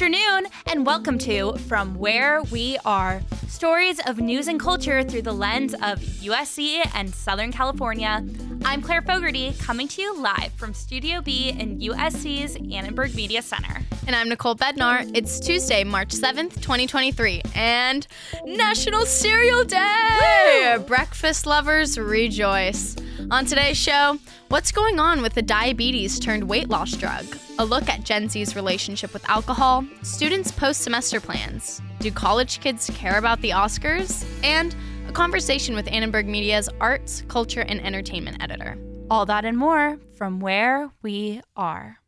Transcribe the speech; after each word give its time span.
afternoon, 0.00 0.46
and 0.64 0.86
welcome 0.86 1.18
to 1.18 1.52
From 1.68 1.94
Where 1.94 2.42
We 2.44 2.78
Are 2.86 3.20
stories 3.48 4.00
of 4.06 4.16
news 4.16 4.48
and 4.48 4.58
culture 4.58 5.02
through 5.02 5.20
the 5.20 5.34
lens 5.34 5.74
of 5.74 5.98
USC 6.22 6.80
and 6.94 7.14
Southern 7.14 7.52
California. 7.52 8.24
I'm 8.64 8.80
Claire 8.80 9.02
Fogarty, 9.02 9.52
coming 9.58 9.88
to 9.88 10.00
you 10.00 10.18
live 10.18 10.52
from 10.56 10.72
Studio 10.72 11.20
B 11.20 11.50
in 11.50 11.80
USC's 11.80 12.56
Annenberg 12.72 13.14
Media 13.14 13.42
Center. 13.42 13.82
And 14.06 14.16
I'm 14.16 14.30
Nicole 14.30 14.56
Bednar. 14.56 15.10
It's 15.14 15.38
Tuesday, 15.38 15.84
March 15.84 16.14
7th, 16.14 16.54
2023, 16.62 17.42
and 17.54 18.06
National 18.46 19.04
Cereal 19.04 19.64
Day! 19.64 20.76
Woo! 20.78 20.82
Breakfast 20.84 21.44
lovers 21.44 21.98
rejoice. 21.98 22.96
On 23.30 23.44
today's 23.44 23.76
show, 23.76 24.18
what's 24.48 24.72
going 24.72 24.98
on 24.98 25.22
with 25.22 25.34
the 25.34 25.42
diabetes 25.42 26.18
turned 26.18 26.48
weight 26.48 26.68
loss 26.68 26.90
drug? 26.96 27.24
A 27.60 27.64
look 27.64 27.88
at 27.88 28.02
Gen 28.02 28.28
Z's 28.28 28.56
relationship 28.56 29.12
with 29.12 29.28
alcohol, 29.30 29.84
students' 30.02 30.50
post 30.50 30.80
semester 30.80 31.20
plans. 31.20 31.80
Do 32.00 32.10
college 32.10 32.58
kids 32.58 32.90
care 32.92 33.18
about 33.18 33.40
the 33.40 33.50
Oscars? 33.50 34.26
And 34.42 34.74
a 35.06 35.12
conversation 35.12 35.76
with 35.76 35.86
Annenberg 35.92 36.26
Media's 36.26 36.68
arts, 36.80 37.22
culture, 37.28 37.60
and 37.60 37.80
entertainment 37.80 38.42
editor. 38.42 38.76
All 39.08 39.24
that 39.26 39.44
and 39.44 39.56
more 39.56 40.00
from 40.16 40.40
where 40.40 40.90
we 41.00 41.40
are. 41.54 41.98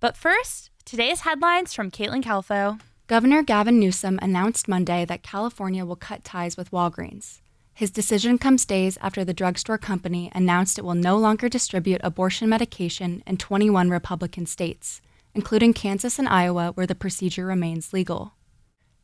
But 0.00 0.16
first, 0.16 0.70
today's 0.84 1.20
headlines 1.20 1.72
from 1.72 1.92
Caitlin 1.92 2.24
Calfo. 2.24 2.80
Governor 3.06 3.44
Gavin 3.44 3.78
Newsom 3.78 4.18
announced 4.20 4.66
Monday 4.66 5.04
that 5.04 5.22
California 5.22 5.84
will 5.84 5.96
cut 5.96 6.24
ties 6.24 6.56
with 6.56 6.72
Walgreens. 6.72 7.38
His 7.78 7.92
decision 7.92 8.38
comes 8.38 8.64
days 8.64 8.98
after 9.00 9.24
the 9.24 9.32
drugstore 9.32 9.78
company 9.78 10.32
announced 10.34 10.80
it 10.80 10.84
will 10.84 10.96
no 10.96 11.16
longer 11.16 11.48
distribute 11.48 12.00
abortion 12.02 12.48
medication 12.48 13.22
in 13.24 13.36
21 13.36 13.88
Republican 13.88 14.46
states, 14.46 15.00
including 15.32 15.72
Kansas 15.72 16.18
and 16.18 16.28
Iowa, 16.28 16.72
where 16.74 16.88
the 16.88 16.96
procedure 16.96 17.46
remains 17.46 17.92
legal. 17.92 18.32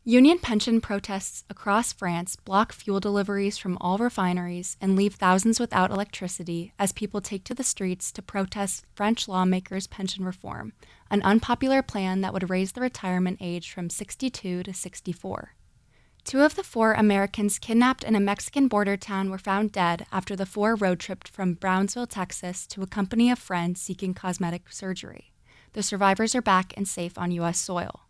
Union 0.03 0.41
pension 0.41 0.81
protests 0.81 1.45
across 1.49 1.93
France 1.93 2.35
block 2.35 2.73
fuel 2.73 2.99
deliveries 2.99 3.59
from 3.59 3.79
all 3.81 3.97
refineries 3.97 4.77
and 4.81 4.97
leave 4.97 5.15
thousands 5.15 5.61
without 5.61 5.93
electricity 5.93 6.73
as 6.77 6.91
people 6.91 7.21
take 7.21 7.45
to 7.45 7.55
the 7.55 7.63
streets 7.63 8.11
to 8.11 8.23
protest 8.23 8.87
French 8.93 9.29
lawmakers' 9.29 9.87
pension 9.87 10.25
reform, 10.25 10.73
an 11.13 11.23
unpopular 11.23 11.81
plan 11.81 12.23
that 12.23 12.33
would 12.33 12.51
raise 12.51 12.73
the 12.73 12.81
retirement 12.81 13.39
age 13.41 13.71
from 13.71 13.89
62 13.89 14.65
to 14.65 14.75
64. 14.75 15.55
Two 16.25 16.41
of 16.41 16.57
the 16.57 16.65
four 16.65 16.95
Americans 16.95 17.59
kidnapped 17.59 18.03
in 18.03 18.17
a 18.17 18.21
Mexican 18.21 18.67
border 18.67 18.97
town 18.97 19.31
were 19.31 19.37
found 19.37 19.73
dead 19.73 20.07
after 20.11 20.35
the 20.35 20.47
four 20.47 20.75
road 20.75 20.99
tripped 20.99 21.29
from 21.29 21.53
Brownsville, 21.53 22.07
Texas 22.07 22.67
to 22.69 22.81
accompany 22.81 23.31
a 23.31 23.37
friend 23.37 23.77
seeking 23.77 24.15
cosmetic 24.15 24.73
surgery. 24.73 25.33
The 25.75 25.83
survivors 25.83 26.35
are 26.35 26.41
back 26.41 26.73
and 26.79 26.89
safe 26.89 27.19
on 27.19 27.31
U.S. 27.33 27.59
soil. 27.59 28.01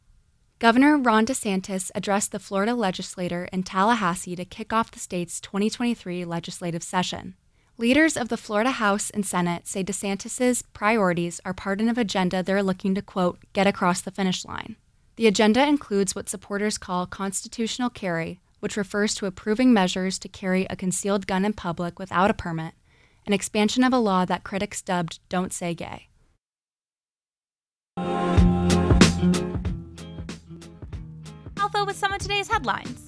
Governor 0.61 0.97
Ron 0.97 1.27
DeSantis 1.27 1.91
addressed 1.97 2.31
the 2.31 2.39
Florida 2.39 2.75
legislature 2.77 3.49
in 3.53 3.65
Tallahassee 3.65 4.37
to 4.37 4.45
kick 4.45 4.73
off 4.73 4.93
the 4.93 5.01
state's 5.01 5.41
2023 5.41 6.25
legislative 6.25 6.85
session. 6.85 7.35
Leaders 7.79 8.17
of 8.17 8.29
the 8.29 8.37
Florida 8.37 8.71
House 8.71 9.11
and 9.11 9.27
Senate 9.27 9.67
say 9.67 9.83
DeSantis's 9.83 10.63
priorities 10.63 11.41
are 11.45 11.53
part 11.53 11.81
of 11.81 11.89
an 11.89 11.99
agenda 11.99 12.45
they're 12.45 12.63
looking 12.63 12.95
to, 12.95 13.03
quote, 13.03 13.41
get 13.53 13.67
across 13.67 14.01
the 14.01 14.13
finish 14.13 14.45
line. 14.45 14.77
The 15.17 15.29
agenda 15.29 15.65
includes 15.65 16.17
what 16.17 16.29
supporters 16.29 16.77
call 16.77 17.07
constitutional 17.07 17.89
carry, 17.89 18.41
which 18.59 18.77
refers 18.77 19.15
to 19.15 19.27
approving 19.27 19.73
measures 19.73 20.19
to 20.19 20.29
carry 20.29 20.67
a 20.69 20.75
concealed 20.75 21.29
gun 21.29 21.45
in 21.45 21.53
public 21.53 22.01
without 22.01 22.31
a 22.31 22.35
permit, 22.35 22.75
an 23.25 23.33
expansion 23.33 23.85
of 23.85 23.93
a 23.93 23.99
law 23.99 24.25
that 24.25 24.43
critics 24.43 24.83
dubbed 24.83 25.21
Don't 25.29 25.53
Say 25.53 25.73
Gay. 25.73 26.09
Alpha 31.57 31.85
with 31.87 31.97
some 31.97 32.13
of 32.13 32.19
today's 32.19 32.49
headlines. 32.49 33.04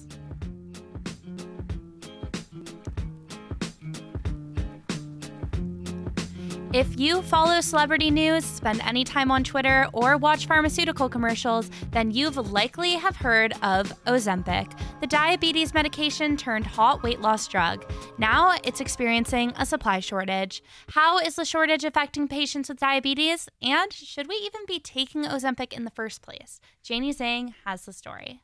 If 6.73 6.99
you 6.99 7.21
follow 7.21 7.61
celebrity 7.61 8.11
news, 8.11 8.43
spend 8.43 8.81
any 8.81 9.05
time 9.05 9.31
on 9.31 9.45
Twitter, 9.45 9.87
or 9.93 10.17
watch 10.17 10.47
pharmaceutical 10.47 11.07
commercials, 11.07 11.71
then 11.91 12.11
you've 12.11 12.35
likely 12.51 12.95
have 12.95 13.15
heard 13.15 13.53
of 13.63 13.93
Ozempic, 14.03 14.77
the 14.99 15.07
diabetes 15.07 15.73
medication 15.73 16.35
turned 16.35 16.67
hot 16.67 17.03
weight 17.03 17.21
loss 17.21 17.47
drug. 17.47 17.89
Now 18.17 18.57
it's 18.65 18.81
experiencing 18.81 19.53
a 19.55 19.65
supply 19.65 20.01
shortage. 20.01 20.61
How 20.89 21.19
is 21.19 21.35
the 21.35 21.45
shortage 21.45 21.85
affecting 21.85 22.27
patients 22.27 22.67
with 22.67 22.79
diabetes? 22.79 23.47
And 23.61 23.93
should 23.93 24.27
we 24.27 24.35
even 24.35 24.61
be 24.67 24.79
taking 24.79 25.23
Ozempic 25.23 25.71
in 25.71 25.85
the 25.85 25.91
first 25.91 26.21
place? 26.21 26.59
Janie 26.83 27.13
Zhang 27.13 27.53
has 27.65 27.85
the 27.85 27.93
story. 27.93 28.41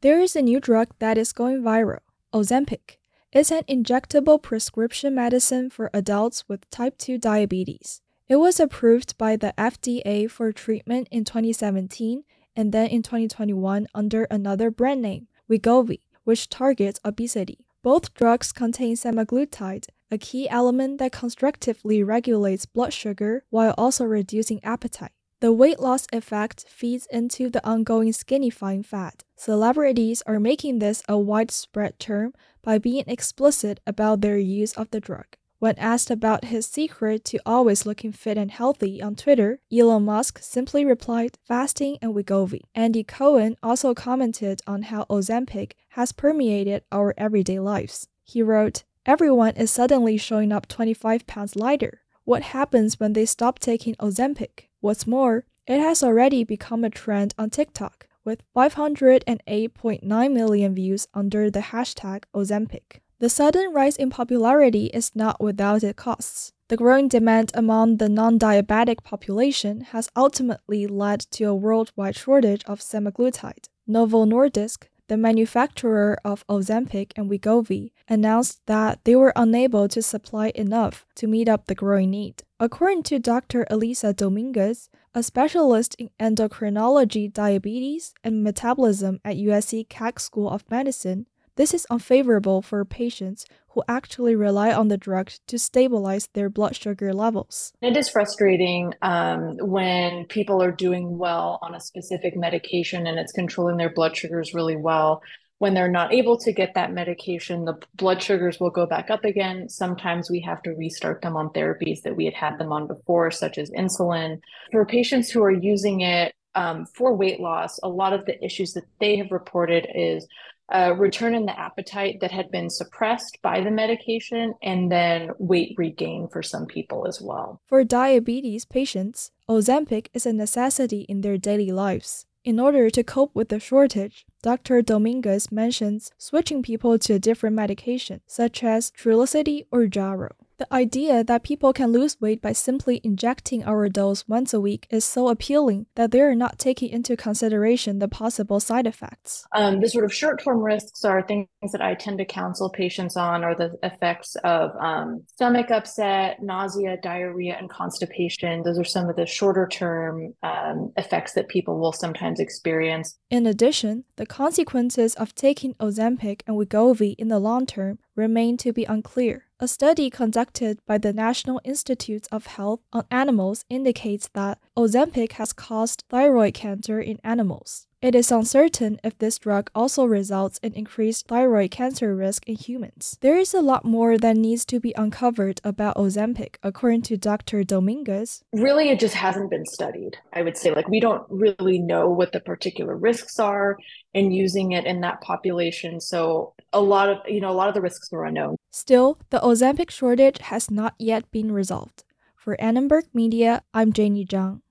There 0.00 0.20
is 0.20 0.34
a 0.34 0.42
new 0.42 0.58
drug 0.58 0.88
that 0.98 1.16
is 1.16 1.32
going 1.32 1.62
viral, 1.62 2.00
Ozempic 2.34 2.96
is 3.32 3.52
an 3.52 3.62
injectable 3.68 4.42
prescription 4.42 5.14
medicine 5.14 5.70
for 5.70 5.88
adults 5.94 6.48
with 6.48 6.68
type 6.70 6.98
2 6.98 7.16
diabetes. 7.16 8.00
It 8.28 8.36
was 8.36 8.58
approved 8.58 9.16
by 9.18 9.36
the 9.36 9.54
FDA 9.56 10.28
for 10.28 10.52
treatment 10.52 11.06
in 11.10 11.24
2017 11.24 12.24
and 12.56 12.72
then 12.72 12.88
in 12.88 13.02
2021 13.02 13.86
under 13.94 14.24
another 14.24 14.70
brand 14.70 15.02
name, 15.02 15.28
Wegovy, 15.48 16.00
which 16.24 16.48
targets 16.48 16.98
obesity. 17.04 17.66
Both 17.82 18.14
drugs 18.14 18.50
contain 18.52 18.96
semaglutide, 18.96 19.86
a 20.10 20.18
key 20.18 20.48
element 20.48 20.98
that 20.98 21.12
constructively 21.12 22.02
regulates 22.02 22.66
blood 22.66 22.92
sugar 22.92 23.44
while 23.50 23.74
also 23.78 24.04
reducing 24.04 24.62
appetite. 24.64 25.12
The 25.40 25.52
weight 25.54 25.80
loss 25.80 26.06
effect 26.12 26.66
feeds 26.68 27.06
into 27.10 27.48
the 27.48 27.66
ongoing 27.66 28.12
skinifying 28.12 28.84
fad. 28.84 29.24
Celebrities 29.36 30.22
are 30.26 30.38
making 30.38 30.80
this 30.80 31.02
a 31.08 31.18
widespread 31.18 31.98
term 31.98 32.34
by 32.60 32.76
being 32.76 33.04
explicit 33.06 33.80
about 33.86 34.20
their 34.20 34.36
use 34.36 34.74
of 34.74 34.90
the 34.90 35.00
drug. 35.00 35.24
When 35.58 35.78
asked 35.78 36.10
about 36.10 36.46
his 36.46 36.66
secret 36.66 37.24
to 37.26 37.38
always 37.46 37.86
looking 37.86 38.12
fit 38.12 38.36
and 38.36 38.50
healthy 38.50 39.02
on 39.02 39.14
Twitter, 39.14 39.60
Elon 39.72 40.04
Musk 40.04 40.40
simply 40.42 40.84
replied, 40.84 41.38
fasting 41.42 41.96
and 42.02 42.14
Wegovy. 42.14 42.60
Andy 42.74 43.02
Cohen 43.02 43.56
also 43.62 43.94
commented 43.94 44.60
on 44.66 44.82
how 44.82 45.04
Ozempic 45.04 45.72
has 45.90 46.12
permeated 46.12 46.82
our 46.92 47.14
everyday 47.16 47.58
lives. 47.58 48.08
He 48.24 48.42
wrote, 48.42 48.84
Everyone 49.06 49.56
is 49.56 49.70
suddenly 49.70 50.18
showing 50.18 50.52
up 50.52 50.68
25 50.68 51.26
pounds 51.26 51.56
lighter. 51.56 52.02
What 52.24 52.42
happens 52.42 53.00
when 53.00 53.14
they 53.14 53.24
stop 53.24 53.58
taking 53.58 53.94
Ozempic? 53.96 54.69
What's 54.80 55.06
more, 55.06 55.44
it 55.66 55.78
has 55.78 56.02
already 56.02 56.42
become 56.42 56.84
a 56.84 56.90
trend 56.90 57.34
on 57.38 57.50
TikTok 57.50 58.06
with 58.24 58.42
508.9 58.56 60.32
million 60.32 60.74
views 60.74 61.06
under 61.12 61.50
the 61.50 61.60
hashtag 61.60 62.24
Ozempic. 62.34 63.00
The 63.18 63.28
sudden 63.28 63.74
rise 63.74 63.96
in 63.96 64.08
popularity 64.08 64.86
is 64.86 65.14
not 65.14 65.38
without 65.38 65.84
its 65.84 66.00
costs. 66.00 66.52
The 66.68 66.78
growing 66.78 67.08
demand 67.08 67.50
among 67.52 67.98
the 67.98 68.08
non 68.08 68.38
diabetic 68.38 69.02
population 69.02 69.82
has 69.92 70.08
ultimately 70.16 70.86
led 70.86 71.20
to 71.32 71.44
a 71.44 71.54
worldwide 71.54 72.16
shortage 72.16 72.64
of 72.64 72.80
semaglutide. 72.80 73.68
Novo 73.86 74.24
Nordisk, 74.24 74.84
the 75.10 75.16
manufacturer 75.16 76.16
of 76.24 76.46
Ozempic 76.46 77.10
and 77.16 77.28
Wegovy, 77.28 77.90
announced 78.08 78.64
that 78.66 79.00
they 79.02 79.16
were 79.16 79.32
unable 79.34 79.88
to 79.88 80.00
supply 80.00 80.52
enough 80.54 81.04
to 81.16 81.26
meet 81.26 81.48
up 81.48 81.66
the 81.66 81.74
growing 81.74 82.10
need. 82.10 82.44
According 82.60 83.02
to 83.04 83.18
Dr. 83.18 83.66
Elisa 83.68 84.12
Dominguez, 84.12 84.88
a 85.12 85.24
specialist 85.24 85.96
in 85.96 86.10
endocrinology, 86.20 87.32
diabetes, 87.32 88.14
and 88.22 88.44
metabolism 88.44 89.18
at 89.24 89.34
USC 89.34 89.88
Keck 89.88 90.20
School 90.20 90.48
of 90.48 90.70
Medicine, 90.70 91.26
this 91.60 91.74
is 91.74 91.86
unfavorable 91.90 92.62
for 92.62 92.82
patients 92.86 93.44
who 93.68 93.82
actually 93.86 94.34
rely 94.34 94.72
on 94.72 94.88
the 94.88 94.96
drug 94.96 95.30
to 95.46 95.58
stabilize 95.58 96.26
their 96.32 96.48
blood 96.48 96.74
sugar 96.74 97.12
levels. 97.12 97.74
It 97.82 97.98
is 97.98 98.08
frustrating 98.08 98.94
um, 99.02 99.58
when 99.58 100.24
people 100.24 100.62
are 100.62 100.72
doing 100.72 101.18
well 101.18 101.58
on 101.60 101.74
a 101.74 101.80
specific 101.80 102.34
medication 102.34 103.06
and 103.06 103.18
it's 103.18 103.32
controlling 103.32 103.76
their 103.76 103.92
blood 103.92 104.16
sugars 104.16 104.54
really 104.54 104.74
well. 104.74 105.22
When 105.58 105.74
they're 105.74 105.90
not 105.90 106.14
able 106.14 106.38
to 106.38 106.50
get 106.50 106.72
that 106.76 106.94
medication, 106.94 107.66
the 107.66 107.76
blood 107.94 108.22
sugars 108.22 108.58
will 108.58 108.70
go 108.70 108.86
back 108.86 109.10
up 109.10 109.26
again. 109.26 109.68
Sometimes 109.68 110.30
we 110.30 110.40
have 110.40 110.62
to 110.62 110.70
restart 110.70 111.20
them 111.20 111.36
on 111.36 111.50
therapies 111.50 112.00
that 112.04 112.16
we 112.16 112.24
had 112.24 112.32
had 112.32 112.58
them 112.58 112.72
on 112.72 112.86
before, 112.86 113.30
such 113.30 113.58
as 113.58 113.70
insulin. 113.72 114.40
For 114.72 114.86
patients 114.86 115.30
who 115.30 115.42
are 115.42 115.52
using 115.52 116.00
it 116.00 116.32
um, 116.54 116.86
for 116.86 117.14
weight 117.14 117.38
loss, 117.38 117.78
a 117.82 117.88
lot 117.88 118.14
of 118.14 118.24
the 118.24 118.42
issues 118.42 118.72
that 118.72 118.84
they 118.98 119.16
have 119.16 119.30
reported 119.30 119.86
is 119.94 120.26
a 120.70 120.94
return 120.94 121.34
in 121.34 121.46
the 121.46 121.58
appetite 121.58 122.18
that 122.20 122.30
had 122.30 122.50
been 122.50 122.70
suppressed 122.70 123.38
by 123.42 123.60
the 123.60 123.70
medication 123.70 124.54
and 124.62 124.90
then 124.90 125.30
weight 125.38 125.74
regain 125.76 126.28
for 126.28 126.42
some 126.42 126.66
people 126.66 127.06
as 127.06 127.20
well. 127.20 127.60
For 127.66 127.84
diabetes 127.84 128.64
patients, 128.64 129.32
Ozempic 129.48 130.06
is 130.14 130.26
a 130.26 130.32
necessity 130.32 131.00
in 131.08 131.22
their 131.22 131.38
daily 131.38 131.72
lives. 131.72 132.26
In 132.42 132.58
order 132.58 132.88
to 132.88 133.02
cope 133.02 133.34
with 133.34 133.50
the 133.50 133.60
shortage, 133.60 134.24
Dr. 134.42 134.80
Dominguez 134.80 135.52
mentions 135.52 136.12
switching 136.16 136.62
people 136.62 136.98
to 136.98 137.12
a 137.12 137.18
different 137.18 137.54
medication, 137.54 138.22
such 138.26 138.64
as 138.64 138.90
Trulicity 138.90 139.66
or 139.70 139.84
Jaro. 139.84 140.30
The 140.60 140.74
idea 140.74 141.24
that 141.24 141.42
people 141.42 141.72
can 141.72 141.90
lose 141.90 142.20
weight 142.20 142.42
by 142.42 142.52
simply 142.52 143.00
injecting 143.02 143.64
our 143.64 143.88
dose 143.88 144.28
once 144.28 144.52
a 144.52 144.60
week 144.60 144.86
is 144.90 145.06
so 145.06 145.28
appealing 145.28 145.86
that 145.94 146.10
they 146.10 146.20
are 146.20 146.34
not 146.34 146.58
taking 146.58 146.90
into 146.90 147.16
consideration 147.16 147.98
the 147.98 148.08
possible 148.08 148.60
side 148.60 148.86
effects. 148.86 149.46
Um, 149.54 149.80
the 149.80 149.88
sort 149.88 150.04
of 150.04 150.12
short 150.12 150.44
term 150.44 150.58
risks 150.58 151.02
are 151.02 151.22
things 151.22 151.48
that 151.72 151.80
I 151.80 151.94
tend 151.94 152.18
to 152.18 152.26
counsel 152.26 152.68
patients 152.68 153.16
on 153.16 153.42
are 153.42 153.54
the 153.54 153.78
effects 153.82 154.36
of 154.44 154.72
um, 154.78 155.22
stomach 155.32 155.70
upset, 155.70 156.42
nausea, 156.42 156.98
diarrhea, 157.02 157.56
and 157.58 157.70
constipation. 157.70 158.62
Those 158.62 158.78
are 158.78 158.84
some 158.84 159.08
of 159.08 159.16
the 159.16 159.24
shorter 159.24 159.66
term 159.66 160.34
um, 160.42 160.92
effects 160.98 161.32
that 161.32 161.48
people 161.48 161.80
will 161.80 161.92
sometimes 161.92 162.38
experience. 162.38 163.18
In 163.30 163.46
addition, 163.46 164.04
the 164.16 164.26
consequences 164.30 165.16
of 165.16 165.34
taking 165.34 165.74
Ozempic 165.74 166.42
and 166.46 166.56
Wegovy 166.56 167.16
in 167.18 167.26
the 167.26 167.40
long 167.40 167.66
term 167.66 167.98
remain 168.14 168.56
to 168.58 168.72
be 168.72 168.84
unclear. 168.84 169.46
A 169.58 169.66
study 169.66 170.08
conducted 170.08 170.78
by 170.86 170.98
the 170.98 171.12
National 171.12 171.60
Institutes 171.64 172.28
of 172.30 172.46
Health 172.46 172.80
on 172.92 173.04
animals 173.10 173.64
indicates 173.68 174.28
that 174.28 174.60
Ozempic 174.76 175.32
has 175.32 175.52
caused 175.52 176.04
thyroid 176.08 176.54
cancer 176.54 177.00
in 177.00 177.18
animals. 177.24 177.88
It 178.02 178.14
is 178.14 178.32
uncertain 178.32 178.98
if 179.04 179.18
this 179.18 179.38
drug 179.38 179.70
also 179.74 180.06
results 180.06 180.58
in 180.62 180.72
increased 180.72 181.28
thyroid 181.28 181.70
cancer 181.70 182.16
risk 182.16 182.48
in 182.48 182.56
humans. 182.56 183.18
There 183.20 183.36
is 183.36 183.52
a 183.52 183.60
lot 183.60 183.84
more 183.84 184.16
that 184.16 184.38
needs 184.38 184.64
to 184.66 184.80
be 184.80 184.94
uncovered 184.96 185.60
about 185.64 185.96
Ozempic, 185.96 186.54
according 186.62 187.02
to 187.02 187.18
Dr. 187.18 187.62
Dominguez. 187.62 188.42
Really, 188.54 188.88
it 188.88 189.00
just 189.00 189.16
hasn't 189.16 189.50
been 189.50 189.66
studied. 189.66 190.16
I 190.32 190.40
would 190.40 190.56
say, 190.56 190.72
like, 190.74 190.88
we 190.88 190.98
don't 190.98 191.24
really 191.28 191.78
know 191.78 192.08
what 192.08 192.32
the 192.32 192.40
particular 192.40 192.96
risks 192.96 193.38
are 193.38 193.76
in 194.14 194.30
using 194.30 194.72
it 194.72 194.86
in 194.86 195.02
that 195.02 195.20
population. 195.20 196.00
So, 196.00 196.54
a 196.72 196.80
lot 196.80 197.10
of, 197.10 197.18
you 197.28 197.42
know, 197.42 197.50
a 197.50 197.58
lot 197.60 197.68
of 197.68 197.74
the 197.74 197.82
risks 197.82 198.10
are 198.14 198.24
unknown. 198.24 198.56
Still, 198.70 199.18
the 199.28 199.40
Ozempic 199.40 199.90
shortage 199.90 200.38
has 200.38 200.70
not 200.70 200.94
yet 200.98 201.30
been 201.30 201.52
resolved. 201.52 202.04
For 202.34 202.58
Annenberg 202.58 203.04
Media, 203.12 203.62
I'm 203.74 203.92
Janie 203.92 204.24
Zhang. 204.24 204.62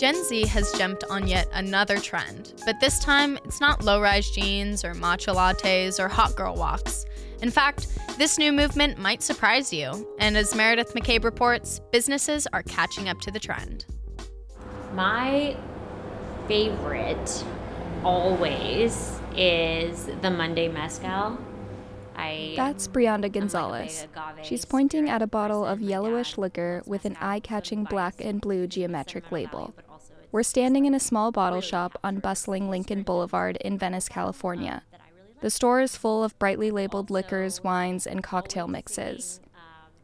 Gen 0.00 0.24
Z 0.24 0.46
has 0.46 0.72
jumped 0.78 1.04
on 1.10 1.28
yet 1.28 1.46
another 1.52 1.98
trend, 1.98 2.54
but 2.64 2.80
this 2.80 2.98
time 3.00 3.38
it's 3.44 3.60
not 3.60 3.84
low 3.84 4.00
rise 4.00 4.30
jeans 4.30 4.82
or 4.82 4.94
matcha 4.94 5.34
lattes 5.34 6.02
or 6.02 6.08
hot 6.08 6.34
girl 6.36 6.54
walks. 6.54 7.04
In 7.42 7.50
fact, 7.50 7.86
this 8.16 8.38
new 8.38 8.50
movement 8.50 8.96
might 8.96 9.22
surprise 9.22 9.74
you, 9.74 10.08
and 10.18 10.38
as 10.38 10.54
Meredith 10.54 10.94
McCabe 10.94 11.22
reports, 11.22 11.82
businesses 11.92 12.46
are 12.54 12.62
catching 12.62 13.10
up 13.10 13.20
to 13.20 13.30
the 13.30 13.38
trend. 13.38 13.84
My 14.94 15.54
favorite 16.48 17.44
always 18.02 19.20
is 19.36 20.08
the 20.22 20.30
Monday 20.30 20.68
Mezcal. 20.68 21.36
I 22.16 22.54
That's 22.56 22.88
Brianda 22.88 23.30
Gonzalez. 23.30 24.06
She's 24.42 24.64
pointing 24.64 25.10
at 25.10 25.20
a 25.20 25.26
bottle 25.26 25.66
of 25.66 25.82
yellowish 25.82 26.38
liquor 26.38 26.82
with 26.86 27.04
an 27.04 27.18
eye 27.20 27.40
catching 27.40 27.84
black 27.84 28.14
and 28.18 28.40
blue 28.40 28.66
geometric 28.66 29.30
label. 29.30 29.74
We're 30.32 30.44
standing 30.44 30.86
in 30.86 30.94
a 30.94 31.00
small 31.00 31.32
bottle 31.32 31.60
shop 31.60 31.98
on 32.04 32.20
bustling 32.20 32.70
Lincoln 32.70 33.02
Boulevard 33.02 33.56
in 33.56 33.76
Venice, 33.76 34.08
California. 34.08 34.84
The 35.40 35.50
store 35.50 35.80
is 35.80 35.96
full 35.96 36.22
of 36.22 36.38
brightly 36.38 36.70
labeled 36.70 37.10
liquors, 37.10 37.64
wines, 37.64 38.06
and 38.06 38.22
cocktail 38.22 38.68
mixes. 38.68 39.40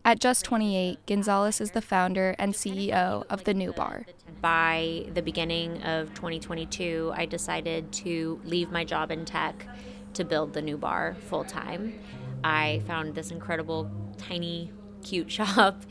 At 0.04 0.18
just 0.18 0.44
28, 0.44 0.98
Gonzalez 1.06 1.60
is 1.60 1.70
the 1.70 1.80
founder 1.80 2.34
and 2.40 2.54
CEO 2.54 3.24
of 3.30 3.44
the 3.44 3.54
New 3.54 3.72
Bar. 3.72 4.04
By 4.40 5.06
the 5.14 5.22
beginning 5.22 5.80
of 5.84 6.12
2022, 6.14 7.12
I 7.14 7.26
decided 7.26 7.92
to 7.92 8.40
leave 8.42 8.72
my 8.72 8.82
job 8.82 9.12
in 9.12 9.26
tech 9.26 9.68
to 10.14 10.24
build 10.24 10.54
the 10.54 10.62
New 10.62 10.76
Bar 10.76 11.16
full 11.28 11.44
time. 11.44 12.00
I 12.42 12.82
found 12.88 13.14
this 13.14 13.30
incredible, 13.30 13.88
tiny, 14.18 14.72
cute 15.04 15.30
shop, 15.38 15.82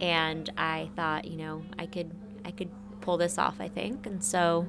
and 0.00 0.50
I 0.58 0.90
thought, 0.96 1.26
you 1.26 1.36
know, 1.36 1.62
I 1.78 1.86
could, 1.86 2.10
I 2.44 2.50
could 2.50 2.70
pull 3.04 3.18
this 3.18 3.38
off, 3.38 3.56
I 3.60 3.68
think. 3.68 4.06
And 4.06 4.24
so, 4.24 4.66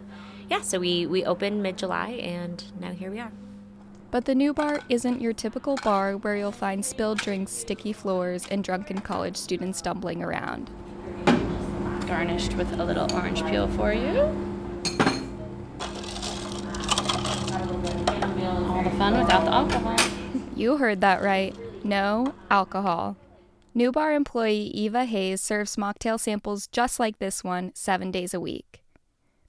yeah, 0.50 0.62
so 0.62 0.80
we, 0.80 1.06
we 1.06 1.24
opened 1.24 1.64
mid 1.64 1.78
July 1.78 2.10
and 2.10 2.64
now 2.80 2.92
here 2.92 3.10
we 3.10 3.20
are. 3.20 3.32
But 4.12 4.26
the 4.26 4.36
new 4.36 4.54
bar 4.54 4.82
isn't 4.90 5.22
your 5.22 5.34
typical 5.34 5.78
bar 5.78 6.18
where 6.18 6.36
you'll 6.36 6.52
find 6.52 6.86
spilled 6.86 7.20
drinks, 7.20 7.52
sticky 7.52 7.94
floors, 7.94 8.46
and 8.52 8.64
drunken 8.64 9.02
college 9.02 9.36
students 9.36 9.80
stumbling 9.80 10.24
around. 10.24 10.70
Garnished 12.08 12.54
with 12.54 12.72
a 12.80 12.86
little 12.86 13.12
orange 13.14 13.44
peel 13.46 13.68
for 13.70 13.92
you. 13.92 14.20
All 18.70 18.84
the 18.84 18.92
fun 18.98 19.18
without 19.18 19.46
the 19.46 19.52
alcohol. 19.52 19.96
You 20.56 20.78
heard 20.78 21.02
that 21.02 21.22
right. 21.22 21.54
No 21.84 22.34
alcohol. 22.50 23.18
New 23.77 23.92
Bar 23.92 24.13
employee 24.13 24.72
Eva 24.74 25.04
Hayes 25.04 25.42
serves 25.42 25.75
mocktail 25.75 26.18
samples 26.18 26.68
just 26.68 26.98
like 26.98 27.19
this 27.19 27.44
one 27.44 27.74
seven 27.75 28.10
days 28.10 28.33
a 28.33 28.39
week. 28.39 28.86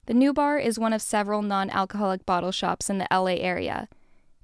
The 0.05 0.13
New 0.13 0.33
Bar 0.33 0.59
is 0.59 0.77
one 0.77 0.91
of 0.91 1.01
several 1.01 1.41
non 1.41 1.69
alcoholic 1.69 2.25
bottle 2.25 2.51
shops 2.51 2.89
in 2.89 2.97
the 2.97 3.07
LA 3.09 3.37
area. 3.39 3.87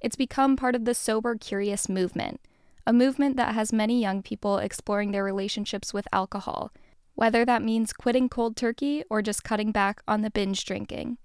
It's 0.00 0.16
become 0.16 0.56
part 0.56 0.74
of 0.74 0.86
the 0.86 0.94
Sober 0.94 1.36
Curious 1.36 1.86
movement, 1.86 2.40
a 2.86 2.94
movement 2.94 3.36
that 3.36 3.54
has 3.54 3.74
many 3.74 4.00
young 4.00 4.22
people 4.22 4.56
exploring 4.56 5.12
their 5.12 5.22
relationships 5.22 5.92
with 5.92 6.08
alcohol, 6.14 6.72
whether 7.14 7.44
that 7.44 7.62
means 7.62 7.92
quitting 7.92 8.30
cold 8.30 8.56
turkey 8.56 9.04
or 9.10 9.20
just 9.20 9.44
cutting 9.44 9.70
back 9.70 10.02
on 10.08 10.22
the 10.22 10.30
binge 10.30 10.64
drinking. 10.64 11.18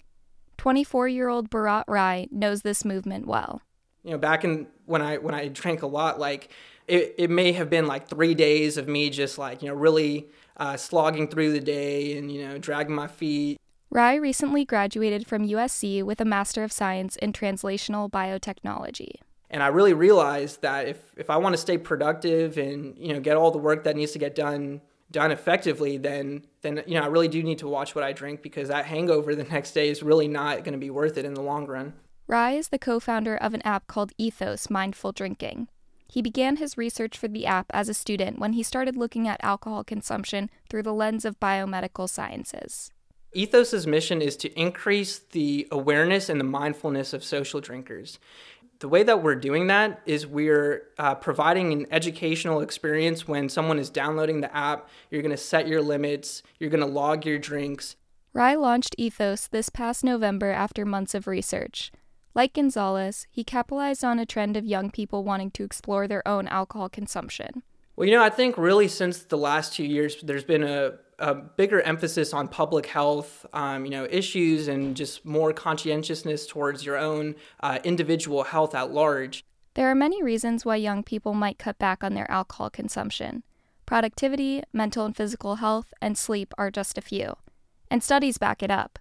24 0.58 1.08
year 1.08 1.30
old 1.30 1.50
Bharat 1.50 1.86
Rai 1.88 2.28
knows 2.30 2.64
this 2.64 2.84
movement 2.84 3.26
well. 3.26 3.62
You 4.04 4.12
know, 4.12 4.18
back 4.18 4.44
in 4.44 4.68
when 4.86 5.02
I 5.02 5.18
when 5.18 5.34
I 5.34 5.48
drank 5.48 5.82
a 5.82 5.88
lot, 5.88 6.20
like 6.20 6.50
it, 6.90 7.16
it 7.18 7.30
may 7.30 7.52
have 7.52 7.70
been 7.70 7.88
like 7.88 8.08
three 8.08 8.34
days 8.34 8.78
of 8.78 8.88
me 8.88 9.10
just 9.10 9.38
like, 9.38 9.62
you 9.62 9.70
know, 9.70 9.76
really 9.76 10.28
uh, 10.58 10.76
slogging 10.78 11.28
through 11.28 11.54
the 11.54 11.60
day 11.60 12.18
and, 12.18 12.32
you 12.32 12.48
know, 12.48 12.58
dragging 12.58 12.96
my 12.96 13.08
feet. 13.08 13.60
Rai 13.92 14.20
recently 14.20 14.66
graduated 14.66 15.26
from 15.26 15.48
USC 15.48 16.04
with 16.04 16.22
a 16.22 16.26
Master 16.26 16.64
of 16.64 16.72
Science 16.72 17.16
in 17.16 17.34
Translational 17.34 18.10
Biotechnology. 18.10 19.14
And 19.50 19.64
I 19.64 19.68
really 19.68 19.94
realized 19.94 20.62
that 20.62 20.88
if, 20.88 20.98
if 21.18 21.30
I 21.30 21.38
want 21.38 21.54
to 21.54 21.58
stay 21.58 21.78
productive 21.78 22.58
and, 22.58 22.96
you 22.98 23.14
know, 23.14 23.20
get 23.20 23.36
all 23.36 23.50
the 23.50 23.58
work 23.58 23.84
that 23.86 23.96
needs 23.96 24.12
to 24.12 24.20
get 24.20 24.36
done 24.36 24.82
done 25.12 25.32
effectively, 25.32 25.98
then 25.98 26.46
then 26.62 26.84
you 26.86 26.96
know 26.96 27.02
I 27.02 27.08
really 27.08 27.28
do 27.28 27.42
need 27.42 27.58
to 27.60 27.68
watch 27.68 27.96
what 27.96 28.04
I 28.04 28.14
drink 28.14 28.42
because 28.42 28.68
that 28.68 28.86
hangover 28.86 29.36
the 29.36 29.44
next 29.56 29.72
day 29.72 29.90
is 29.90 30.04
really 30.04 30.28
not 30.28 30.64
going 30.64 30.74
to 30.74 30.80
be 30.80 30.90
worth 30.90 31.18
it 31.18 31.26
in 31.26 31.34
the 31.34 31.42
long 31.42 31.66
run. 31.66 31.94
Rai 32.28 32.58
is 32.58 32.68
the 32.68 32.78
co-founder 32.78 33.36
of 33.36 33.56
an 33.56 33.62
app 33.64 33.88
called 33.88 34.12
Ethos 34.20 34.70
Mindful 34.70 35.14
Drinking. 35.14 35.68
He 36.10 36.24
began 36.24 36.56
his 36.56 36.78
research 36.78 37.18
for 37.18 37.28
the 37.28 37.46
app 37.46 37.68
as 37.70 37.88
a 37.88 37.94
student 37.94 38.40
when 38.40 38.54
he 38.54 38.64
started 38.64 38.98
looking 38.98 39.28
at 39.28 39.40
alcohol 39.44 39.84
consumption 39.84 40.50
through 40.68 40.84
the 40.84 40.94
lens 40.94 41.24
of 41.24 41.40
biomedical 41.40 42.10
sciences. 42.10 42.92
Ethos's 43.32 43.86
mission 43.86 44.20
is 44.20 44.36
to 44.38 44.60
increase 44.60 45.20
the 45.20 45.68
awareness 45.72 46.28
and 46.28 46.40
the 46.40 46.46
mindfulness 46.46 47.14
of 47.14 47.24
social 47.24 47.62
drinkers. 47.62 48.18
The 48.80 48.88
way 48.88 49.04
that 49.04 49.22
we're 49.22 49.36
doing 49.36 49.68
that 49.68 50.02
is 50.08 50.26
we're 50.26 50.88
uh, 50.98 51.14
providing 51.14 51.74
an 51.74 51.86
educational 51.92 52.62
experience 52.62 53.28
when 53.28 53.48
someone 53.48 53.78
is 53.78 53.92
downloading 53.92 54.42
the 54.42 54.56
app. 54.56 54.90
You're 55.12 55.22
going 55.22 55.30
to 55.32 55.38
set 55.38 55.68
your 55.68 55.82
limits, 55.82 56.42
you're 56.58 56.72
going 56.72 56.80
to 56.80 56.88
log 56.88 57.24
your 57.26 57.38
drinks. 57.38 57.98
Rai 58.34 58.56
launched 58.56 58.96
Ethos 58.98 59.48
this 59.48 59.70
past 59.70 60.04
November 60.04 60.52
after 60.52 60.86
months 60.86 61.14
of 61.14 61.28
research. 61.28 61.92
Like 62.36 62.54
Gonzalez, 62.54 63.28
he 63.32 63.44
capitalized 63.44 64.04
on 64.04 64.20
a 64.20 64.26
trend 64.26 64.56
of 64.56 64.66
young 64.66 64.92
people 64.92 65.24
wanting 65.24 65.52
to 65.52 65.64
explore 65.64 66.08
their 66.08 66.28
own 66.28 66.48
alcohol 66.48 66.90
consumption. 66.90 67.64
Well, 67.96 68.08
you 68.08 68.14
know, 68.14 68.24
I 68.24 68.30
think 68.30 68.58
really 68.58 68.88
since 68.88 69.24
the 69.24 69.38
last 69.38 69.74
two 69.74 69.84
years, 69.84 70.22
there's 70.22 70.44
been 70.44 70.64
a, 70.64 70.94
a 71.18 71.36
bigger 71.36 71.82
emphasis 71.82 72.34
on 72.34 72.48
public 72.48 72.86
health, 72.86 73.46
um, 73.52 73.84
you 73.84 73.92
know, 73.92 74.08
issues 74.10 74.68
and 74.68 74.96
just 74.96 75.26
more 75.26 75.52
conscientiousness 75.52 76.48
towards 76.48 76.86
your 76.86 76.98
own 76.98 77.36
uh, 77.62 77.80
individual 77.84 78.44
health 78.44 78.74
at 78.74 78.92
large. 78.92 79.44
There 79.74 79.90
are 79.90 79.96
many 79.96 80.24
reasons 80.24 80.66
why 80.66 80.78
young 80.78 81.04
people 81.04 81.34
might 81.34 81.60
cut 81.60 81.78
back 81.78 82.04
on 82.04 82.14
their 82.14 82.30
alcohol 82.32 82.70
consumption. 82.70 83.44
Productivity, 83.86 84.62
mental 84.72 85.06
and 85.06 85.16
physical 85.16 85.56
health, 85.56 85.94
and 86.02 86.18
sleep 86.18 86.54
are 86.58 86.72
just 86.72 86.98
a 86.98 87.02
few. 87.02 87.36
And 87.90 88.04
studies 88.04 88.38
back 88.38 88.62
it 88.62 88.72
up. 88.72 89.00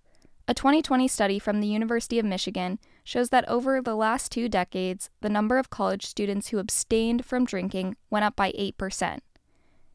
A 0.49 0.55
2020 0.55 1.07
study 1.09 1.39
from 1.39 1.61
the 1.61 1.67
University 1.67 2.19
of 2.19 2.25
Michigan 2.25 2.79
shows 3.09 3.31
that 3.31 3.49
over 3.49 3.81
the 3.81 3.95
last 3.95 4.31
two 4.31 4.51
decades, 4.51 5.09
the 5.23 5.31
number 5.31 5.57
of 5.57 5.71
college 5.71 6.05
students 6.05 6.49
who 6.49 6.59
abstained 6.59 7.25
from 7.25 7.47
drinking 7.47 7.97
went 8.11 8.23
up 8.23 8.37
by 8.37 8.53
8%. 8.53 9.21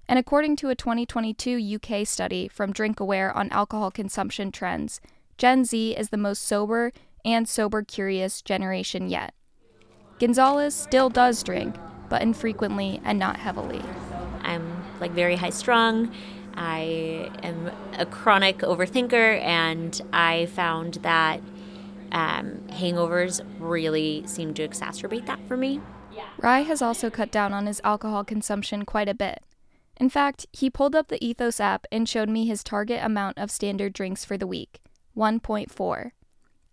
And 0.09 0.17
according 0.17 0.55
to 0.57 0.69
a 0.69 0.75
2022 0.75 1.75
UK 1.75 2.07
study 2.07 2.47
from 2.47 2.73
DrinkAware 2.73 3.33
on 3.35 3.51
alcohol 3.51 3.91
consumption 3.91 4.51
trends, 4.51 4.99
Gen 5.37 5.63
Z 5.63 5.91
is 5.95 6.09
the 6.09 6.17
most 6.17 6.41
sober 6.41 6.91
and 7.23 7.47
sober 7.47 7.83
curious 7.83 8.41
generation 8.41 9.07
yet. 9.07 9.35
Gonzalez 10.17 10.73
still 10.73 11.09
does 11.09 11.43
drink, 11.43 11.75
but 12.09 12.23
infrequently 12.23 12.99
and 13.03 13.19
not 13.19 13.37
heavily. 13.37 13.83
I'm 14.41 14.83
like 14.99 15.11
very 15.11 15.35
high 15.35 15.51
strung. 15.51 16.11
I 16.55 17.29
am 17.43 17.71
a 17.97 18.07
chronic 18.07 18.59
overthinker, 18.59 19.39
and 19.41 20.01
I 20.11 20.47
found 20.47 20.95
that 20.95 21.41
um, 22.13 22.61
hangovers 22.69 23.41
really 23.59 24.23
seem 24.25 24.53
to 24.53 24.67
exacerbate 24.67 25.25
that 25.25 25.39
for 25.47 25.57
me. 25.57 25.81
Rai 26.37 26.63
has 26.63 26.81
also 26.81 27.09
cut 27.09 27.31
down 27.31 27.53
on 27.53 27.65
his 27.65 27.81
alcohol 27.83 28.23
consumption 28.23 28.85
quite 28.85 29.09
a 29.09 29.13
bit. 29.13 29.43
In 29.97 30.09
fact, 30.09 30.45
he 30.51 30.69
pulled 30.69 30.95
up 30.95 31.07
the 31.07 31.23
Ethos 31.23 31.59
app 31.59 31.85
and 31.91 32.07
showed 32.07 32.29
me 32.29 32.45
his 32.45 32.63
target 32.63 33.03
amount 33.03 33.37
of 33.37 33.51
standard 33.51 33.93
drinks 33.93 34.25
for 34.25 34.37
the 34.37 34.47
week 34.47 34.79
1.4. 35.15 36.11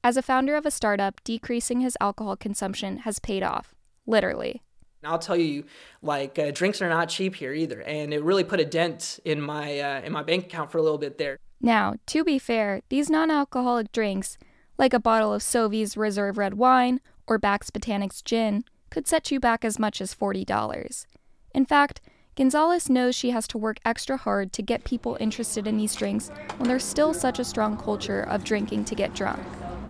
As 0.03 0.17
a 0.17 0.23
founder 0.23 0.57
of 0.57 0.65
a 0.65 0.71
startup, 0.71 1.23
decreasing 1.25 1.81
his 1.81 1.97
alcohol 2.01 2.37
consumption 2.37 2.99
has 2.99 3.19
paid 3.19 3.43
off, 3.43 3.75
literally. 4.07 4.63
I'll 5.05 5.19
tell 5.19 5.37
you, 5.37 5.65
like 6.03 6.39
uh, 6.39 6.51
drinks 6.51 6.81
are 6.83 6.89
not 6.89 7.09
cheap 7.09 7.35
here 7.35 7.53
either, 7.53 7.83
and 7.83 8.13
it 8.13 8.23
really 8.23 8.45
put 8.45 8.61
a 8.61 8.65
dent 8.65 9.19
in 9.25 9.41
my 9.41 9.79
uh, 9.79 10.01
in 10.03 10.13
my 10.13 10.23
bank 10.23 10.45
account 10.47 10.71
for 10.71 10.79
a 10.79 10.83
little 10.83 10.99
bit 10.99 11.17
there. 11.17 11.39
Now, 11.61 11.95
to 12.07 12.25
be 12.25 12.39
fair, 12.39 12.83
these 12.89 13.11
non-alcoholic 13.11 13.93
drinks, 13.93 14.39
like 14.81 14.95
a 14.95 14.99
bottle 14.99 15.35
of 15.35 15.43
Sovi's 15.43 15.95
Reserve 15.95 16.39
red 16.39 16.55
wine 16.55 17.03
or 17.27 17.39
Bax 17.39 17.71
Botanics 17.71 18.25
gin, 18.25 18.65
could 18.89 19.07
set 19.07 19.31
you 19.31 19.39
back 19.39 19.63
as 19.63 19.79
much 19.79 20.01
as 20.01 20.15
$40. 20.15 21.07
In 21.55 21.67
fact, 21.67 22.01
Gonzalez 22.35 22.89
knows 22.89 23.15
she 23.15 23.31
has 23.31 23.47
to 23.49 23.59
work 23.59 23.77
extra 23.85 24.17
hard 24.17 24.55
to 24.55 24.63
get 24.63 24.85
people 24.85 25.19
interested 25.21 25.67
in 25.67 25.77
these 25.77 25.95
drinks 25.95 26.31
when 26.57 26.67
there's 26.67 26.83
still 26.83 27.13
such 27.13 27.39
a 27.39 27.45
strong 27.45 27.77
culture 27.77 28.23
of 28.23 28.43
drinking 28.43 28.87
to 28.87 28.95
get 28.95 29.13
drunk. 29.13 29.41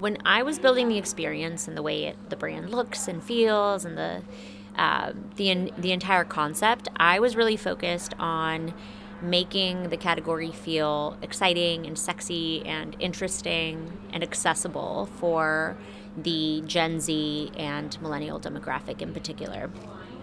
When 0.00 0.18
I 0.25 0.42
was 0.42 0.59
building 0.59 0.88
the 0.88 0.99
experience 0.99 1.68
and 1.68 1.76
the 1.76 1.82
way 1.82 2.06
it, 2.06 2.16
the 2.28 2.37
brand 2.37 2.70
looks 2.70 3.06
and 3.06 3.23
feels 3.23 3.85
and 3.85 3.97
the 3.97 4.23
uh, 4.76 5.12
the 5.37 5.73
the 5.78 5.92
entire 5.92 6.25
concept, 6.25 6.88
I 6.97 7.20
was 7.20 7.37
really 7.37 7.56
focused 7.56 8.14
on 8.18 8.73
making 9.23 9.91
the 9.91 9.97
category 9.97 10.53
feel 10.53 11.17
exciting 11.23 11.87
and 11.87 11.99
sexy 11.99 12.65
and 12.67 12.97
interesting 12.99 14.09
and 14.12 14.23
accessible 14.23 15.09
for 15.17 15.77
the 16.17 16.62
Gen 16.67 17.00
Z 17.00 17.53
and 17.57 18.00
millennial 18.03 18.41
demographic 18.41 19.00
in 19.03 19.12
particular. 19.12 19.71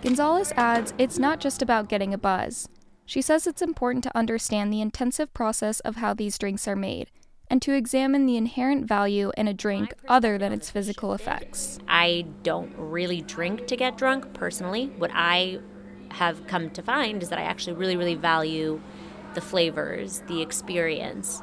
Gonzalez 0.01 0.51
adds 0.55 0.93
it's 0.97 1.17
not 1.17 1.39
just 1.39 1.61
about 1.61 1.89
getting 1.89 2.13
a 2.13 2.17
buzz. 2.17 2.69
She 3.05 3.21
says 3.21 3.47
it's 3.47 3.61
important 3.61 4.03
to 4.03 4.17
understand 4.17 4.71
the 4.71 4.81
intensive 4.81 5.33
process 5.33 5.79
of 5.81 5.95
how 5.95 6.13
these 6.13 6.37
drinks 6.37 6.67
are 6.67 6.75
made 6.75 7.09
and 7.49 7.61
to 7.61 7.73
examine 7.73 8.25
the 8.25 8.37
inherent 8.37 8.85
value 8.85 9.31
in 9.37 9.47
a 9.47 9.53
drink 9.53 9.93
other 10.07 10.37
than 10.37 10.51
its 10.51 10.69
physical 10.69 11.13
effects. 11.13 11.79
I 11.87 12.25
don't 12.43 12.73
really 12.77 13.21
drink 13.21 13.67
to 13.67 13.77
get 13.77 13.97
drunk 13.97 14.33
personally. 14.33 14.87
What 14.97 15.11
I 15.13 15.59
have 16.17 16.47
come 16.47 16.69
to 16.71 16.81
find 16.81 17.21
is 17.21 17.29
that 17.29 17.39
I 17.39 17.43
actually 17.43 17.73
really, 17.73 17.95
really 17.95 18.15
value 18.15 18.81
the 19.33 19.41
flavors, 19.41 20.23
the 20.27 20.41
experience, 20.41 21.41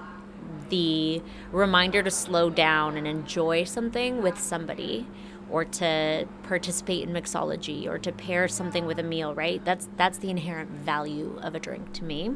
the 0.68 1.22
reminder 1.52 2.02
to 2.02 2.10
slow 2.10 2.50
down 2.50 2.96
and 2.96 3.06
enjoy 3.06 3.64
something 3.64 4.22
with 4.22 4.38
somebody 4.38 5.06
or 5.50 5.64
to 5.64 6.26
participate 6.42 7.06
in 7.06 7.14
mixology 7.14 7.86
or 7.86 7.98
to 7.98 8.10
pair 8.10 8.48
something 8.48 8.86
with 8.86 8.98
a 8.98 9.02
meal, 9.02 9.34
right? 9.34 9.64
That's 9.64 9.88
that's 9.96 10.18
the 10.18 10.30
inherent 10.30 10.70
value 10.70 11.38
of 11.42 11.54
a 11.54 11.60
drink 11.60 11.92
to 11.94 12.04
me. 12.04 12.32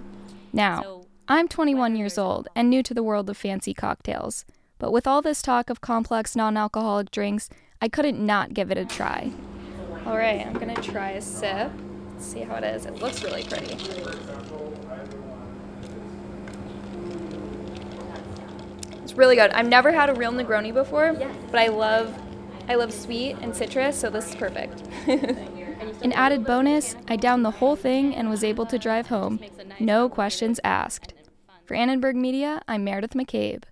Now, 0.53 0.83
so, 0.83 1.07
I'm 1.27 1.49
21 1.49 1.97
years 1.97 2.19
old 2.19 2.49
and 2.55 2.71
new 2.71 2.83
to 2.85 2.95
the 2.95 3.03
world 3.03 3.29
of 3.29 3.37
fancy 3.37 3.75
cocktails. 3.75 4.45
But 4.79 4.93
with 4.93 5.07
all 5.07 5.23
this 5.23 5.43
talk 5.43 5.71
of 5.71 5.81
complex 5.81 6.37
non-alcoholic 6.37 7.11
drinks, 7.11 7.51
I 7.83 7.89
couldn't 7.89 8.25
not 8.25 8.55
give 8.55 8.71
it 8.71 8.79
a 8.79 8.85
try. 8.85 9.33
All 10.07 10.17
right, 10.17 10.47
I'm 10.47 10.55
going 10.55 10.75
to 10.75 10.81
try 10.81 11.11
a 11.11 11.21
sip. 11.21 11.73
Let's 12.19 12.33
see 12.33 12.41
how 12.41 12.57
it 12.57 12.65
is. 12.65 12.85
It 12.85 13.01
looks 13.01 13.23
really 13.23 13.45
pretty. 13.45 13.77
It's 19.05 19.15
really 19.15 19.37
good. 19.37 19.53
I've 19.53 19.69
never 19.69 19.93
had 19.93 20.11
a 20.11 20.15
real 20.15 20.33
Negroni 20.33 20.75
before, 20.75 21.13
but 21.13 21.61
I 21.61 21.69
love 21.69 22.13
I 22.69 22.75
love 22.75 22.93
sweet 22.93 23.37
and 23.41 23.55
citrus, 23.55 23.97
so 24.01 24.11
this 24.11 24.31
is 24.31 24.35
perfect. 24.35 24.83
An 25.07 26.11
added 26.13 26.45
bonus, 26.45 26.97
I 27.07 27.15
downed 27.15 27.45
the 27.45 27.53
whole 27.53 27.77
thing 27.77 28.17
and 28.17 28.29
was 28.29 28.43
able 28.43 28.67
to 28.67 28.81
drive 28.81 29.07
home. 29.07 29.39
No 29.79 30.09
questions 30.09 30.59
asked. 30.65 31.15
For 31.67 31.77
Annenberg 31.77 32.17
Media, 32.17 32.61
I'm 32.67 32.83
Meredith 32.83 33.15
McCabe. 33.15 33.63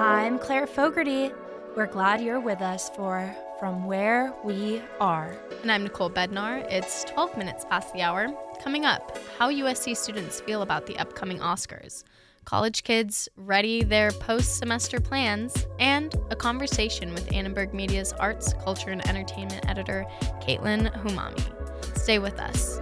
I'm 0.00 0.38
Claire 0.38 0.66
Fogarty. 0.66 1.30
We're 1.76 1.86
glad 1.86 2.22
you're 2.22 2.40
with 2.40 2.62
us 2.62 2.88
for 2.88 3.36
From 3.58 3.84
Where 3.84 4.32
We 4.42 4.80
Are. 4.98 5.36
And 5.60 5.70
I'm 5.70 5.82
Nicole 5.82 6.08
Bednar. 6.08 6.66
It's 6.72 7.04
12 7.04 7.36
minutes 7.36 7.66
past 7.66 7.92
the 7.92 8.00
hour. 8.00 8.28
Coming 8.62 8.86
up, 8.86 9.18
how 9.36 9.50
USC 9.50 9.94
students 9.94 10.40
feel 10.40 10.62
about 10.62 10.86
the 10.86 10.96
upcoming 10.96 11.38
Oscars, 11.40 12.02
college 12.46 12.82
kids 12.82 13.28
ready 13.36 13.84
their 13.84 14.10
post 14.10 14.56
semester 14.56 15.00
plans, 15.00 15.66
and 15.78 16.14
a 16.30 16.34
conversation 16.34 17.12
with 17.12 17.30
Annenberg 17.30 17.74
Media's 17.74 18.14
arts, 18.14 18.54
culture, 18.54 18.88
and 18.88 19.06
entertainment 19.06 19.68
editor, 19.68 20.06
Caitlin 20.40 20.90
Humami. 21.04 21.98
Stay 21.98 22.18
with 22.18 22.40
us. 22.40 22.80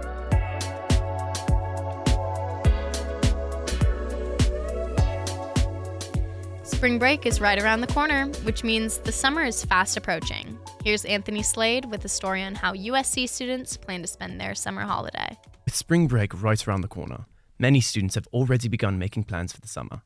Spring 6.79 6.97
break 6.97 7.25
is 7.25 7.41
right 7.41 7.61
around 7.61 7.81
the 7.81 7.87
corner, 7.87 8.27
which 8.43 8.63
means 8.63 8.99
the 8.99 9.11
summer 9.11 9.43
is 9.43 9.65
fast 9.65 9.97
approaching. 9.97 10.57
Here's 10.81 11.03
Anthony 11.03 11.43
Slade 11.43 11.83
with 11.83 12.05
a 12.05 12.07
story 12.07 12.41
on 12.41 12.55
how 12.55 12.73
USC 12.73 13.27
students 13.27 13.75
plan 13.75 14.01
to 14.01 14.07
spend 14.07 14.39
their 14.39 14.55
summer 14.55 14.83
holiday. 14.83 15.37
With 15.65 15.75
spring 15.75 16.07
break 16.07 16.41
right 16.41 16.65
around 16.65 16.79
the 16.79 16.87
corner, 16.87 17.25
many 17.59 17.81
students 17.81 18.15
have 18.15 18.27
already 18.27 18.69
begun 18.69 18.97
making 18.97 19.25
plans 19.25 19.51
for 19.51 19.59
the 19.59 19.67
summer. 19.67 20.03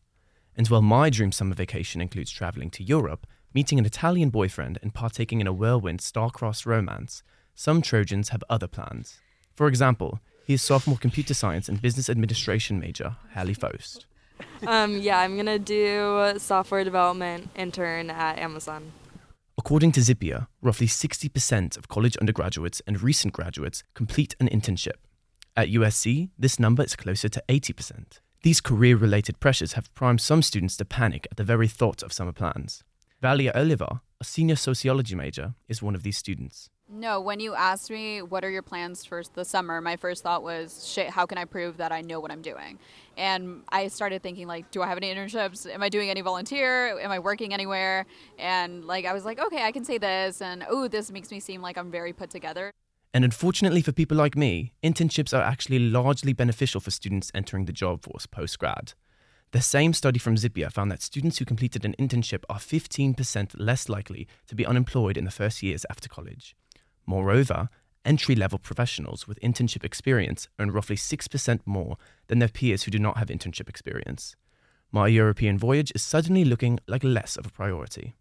And 0.57 0.67
while 0.67 0.81
my 0.81 1.11
dream 1.11 1.31
summer 1.31 1.53
vacation 1.53 2.01
includes 2.01 2.31
traveling 2.31 2.71
to 2.71 2.83
Europe, 2.83 3.27
meeting 3.53 3.77
an 3.77 3.85
Italian 3.85 4.31
boyfriend, 4.31 4.79
and 4.81 4.95
partaking 4.95 5.41
in 5.41 5.45
a 5.45 5.53
whirlwind 5.53 6.01
star-crossed 6.01 6.65
romance, 6.65 7.21
some 7.53 7.83
Trojans 7.83 8.29
have 8.29 8.43
other 8.49 8.67
plans. 8.67 9.19
For 9.53 9.67
example, 9.67 10.21
he 10.43 10.55
is 10.55 10.63
sophomore 10.63 10.97
computer 10.97 11.35
science 11.35 11.69
and 11.69 11.79
business 11.79 12.09
administration 12.09 12.79
major, 12.79 13.17
Hallie 13.35 13.53
Faust. 13.53 14.07
Um, 14.65 15.01
yeah, 15.01 15.19
I'm 15.19 15.35
gonna 15.35 15.59
do 15.59 16.35
software 16.37 16.85
development 16.85 17.49
intern 17.53 18.09
at 18.09 18.39
Amazon. 18.39 18.93
According 19.57 19.91
to 19.93 19.99
Zippia, 19.99 20.47
roughly 20.61 20.87
60% 20.87 21.77
of 21.77 21.87
college 21.89 22.15
undergraduates 22.17 22.81
and 22.87 23.01
recent 23.01 23.33
graduates 23.33 23.83
complete 23.93 24.35
an 24.39 24.47
internship. 24.47 24.97
At 25.55 25.67
USC, 25.67 26.29
this 26.39 26.59
number 26.59 26.83
is 26.83 26.95
closer 26.95 27.29
to 27.29 27.43
80%. 27.47 28.19
These 28.41 28.61
career 28.61 28.97
related 28.97 29.39
pressures 29.39 29.73
have 29.73 29.93
primed 29.93 30.21
some 30.21 30.41
students 30.41 30.75
to 30.77 30.85
panic 30.85 31.27
at 31.29 31.37
the 31.37 31.43
very 31.43 31.67
thought 31.67 32.01
of 32.01 32.11
summer 32.11 32.31
plans. 32.33 32.83
Valia 33.21 33.55
Oliver, 33.55 34.01
a 34.19 34.23
senior 34.23 34.55
sociology 34.55 35.15
major, 35.15 35.53
is 35.67 35.81
one 35.81 35.95
of 35.95 36.03
these 36.03 36.17
students. 36.17 36.69
No, 36.95 37.19
when 37.21 37.39
you 37.39 37.55
asked 37.55 37.89
me 37.89 38.21
what 38.21 38.45
are 38.45 38.51
your 38.51 38.61
plans 38.61 39.03
for 39.03 39.23
the 39.33 39.43
summer, 39.43 39.81
my 39.81 39.95
first 39.95 40.21
thought 40.21 40.43
was, 40.43 40.87
shit, 40.87 41.09
how 41.09 41.25
can 41.25 41.39
I 41.39 41.45
prove 41.45 41.77
that 41.77 41.91
I 41.91 42.01
know 42.01 42.19
what 42.19 42.31
I'm 42.31 42.43
doing? 42.43 42.77
And 43.17 43.63
I 43.69 43.87
started 43.87 44.21
thinking 44.21 44.45
like, 44.45 44.69
do 44.69 44.83
I 44.83 44.87
have 44.87 44.97
any 44.97 45.11
internships? 45.11 45.67
Am 45.67 45.81
I 45.81 45.89
doing 45.89 46.11
any 46.11 46.21
volunteer? 46.21 46.99
Am 46.99 47.09
I 47.09 47.17
working 47.17 47.51
anywhere? 47.51 48.05
And 48.37 48.85
like 48.85 49.05
I 49.05 49.13
was 49.13 49.25
like, 49.25 49.39
okay, 49.39 49.63
I 49.63 49.71
can 49.71 49.83
say 49.83 49.97
this 49.97 50.39
and 50.39 50.63
oh, 50.69 50.87
this 50.87 51.11
makes 51.11 51.31
me 51.31 51.39
seem 51.39 51.63
like 51.63 51.79
I'm 51.79 51.89
very 51.89 52.13
put 52.13 52.29
together. 52.29 52.69
And 53.11 53.25
unfortunately 53.25 53.81
for 53.81 53.91
people 53.91 54.17
like 54.17 54.35
me, 54.35 54.73
internships 54.83 55.35
are 55.35 55.41
actually 55.41 55.79
largely 55.79 56.33
beneficial 56.33 56.79
for 56.79 56.91
students 56.91 57.31
entering 57.33 57.65
the 57.65 57.73
job 57.73 58.03
force 58.03 58.27
post 58.27 58.59
grad. 58.59 58.93
The 59.49 59.61
same 59.61 59.93
study 59.93 60.19
from 60.19 60.35
Zippia 60.35 60.71
found 60.71 60.91
that 60.91 61.01
students 61.01 61.39
who 61.39 61.45
completed 61.45 61.85
an 61.85 61.95
internship 61.97 62.43
are 62.51 62.59
15% 62.59 63.55
less 63.57 63.89
likely 63.89 64.27
to 64.47 64.53
be 64.53 64.65
unemployed 64.65 65.17
in 65.17 65.25
the 65.25 65.31
first 65.31 65.63
years 65.63 65.87
after 65.89 66.07
college. 66.07 66.55
Moreover, 67.05 67.69
entry 68.05 68.35
level 68.35 68.59
professionals 68.59 69.27
with 69.27 69.39
internship 69.41 69.83
experience 69.83 70.47
earn 70.59 70.71
roughly 70.71 70.95
6% 70.95 71.59
more 71.65 71.97
than 72.27 72.39
their 72.39 72.49
peers 72.49 72.83
who 72.83 72.91
do 72.91 72.99
not 72.99 73.17
have 73.17 73.29
internship 73.29 73.69
experience. 73.69 74.35
My 74.91 75.07
European 75.07 75.57
voyage 75.57 75.91
is 75.95 76.03
suddenly 76.03 76.45
looking 76.45 76.79
like 76.87 77.03
less 77.03 77.35
of 77.35 77.45
a 77.45 77.49
priority. 77.49 78.13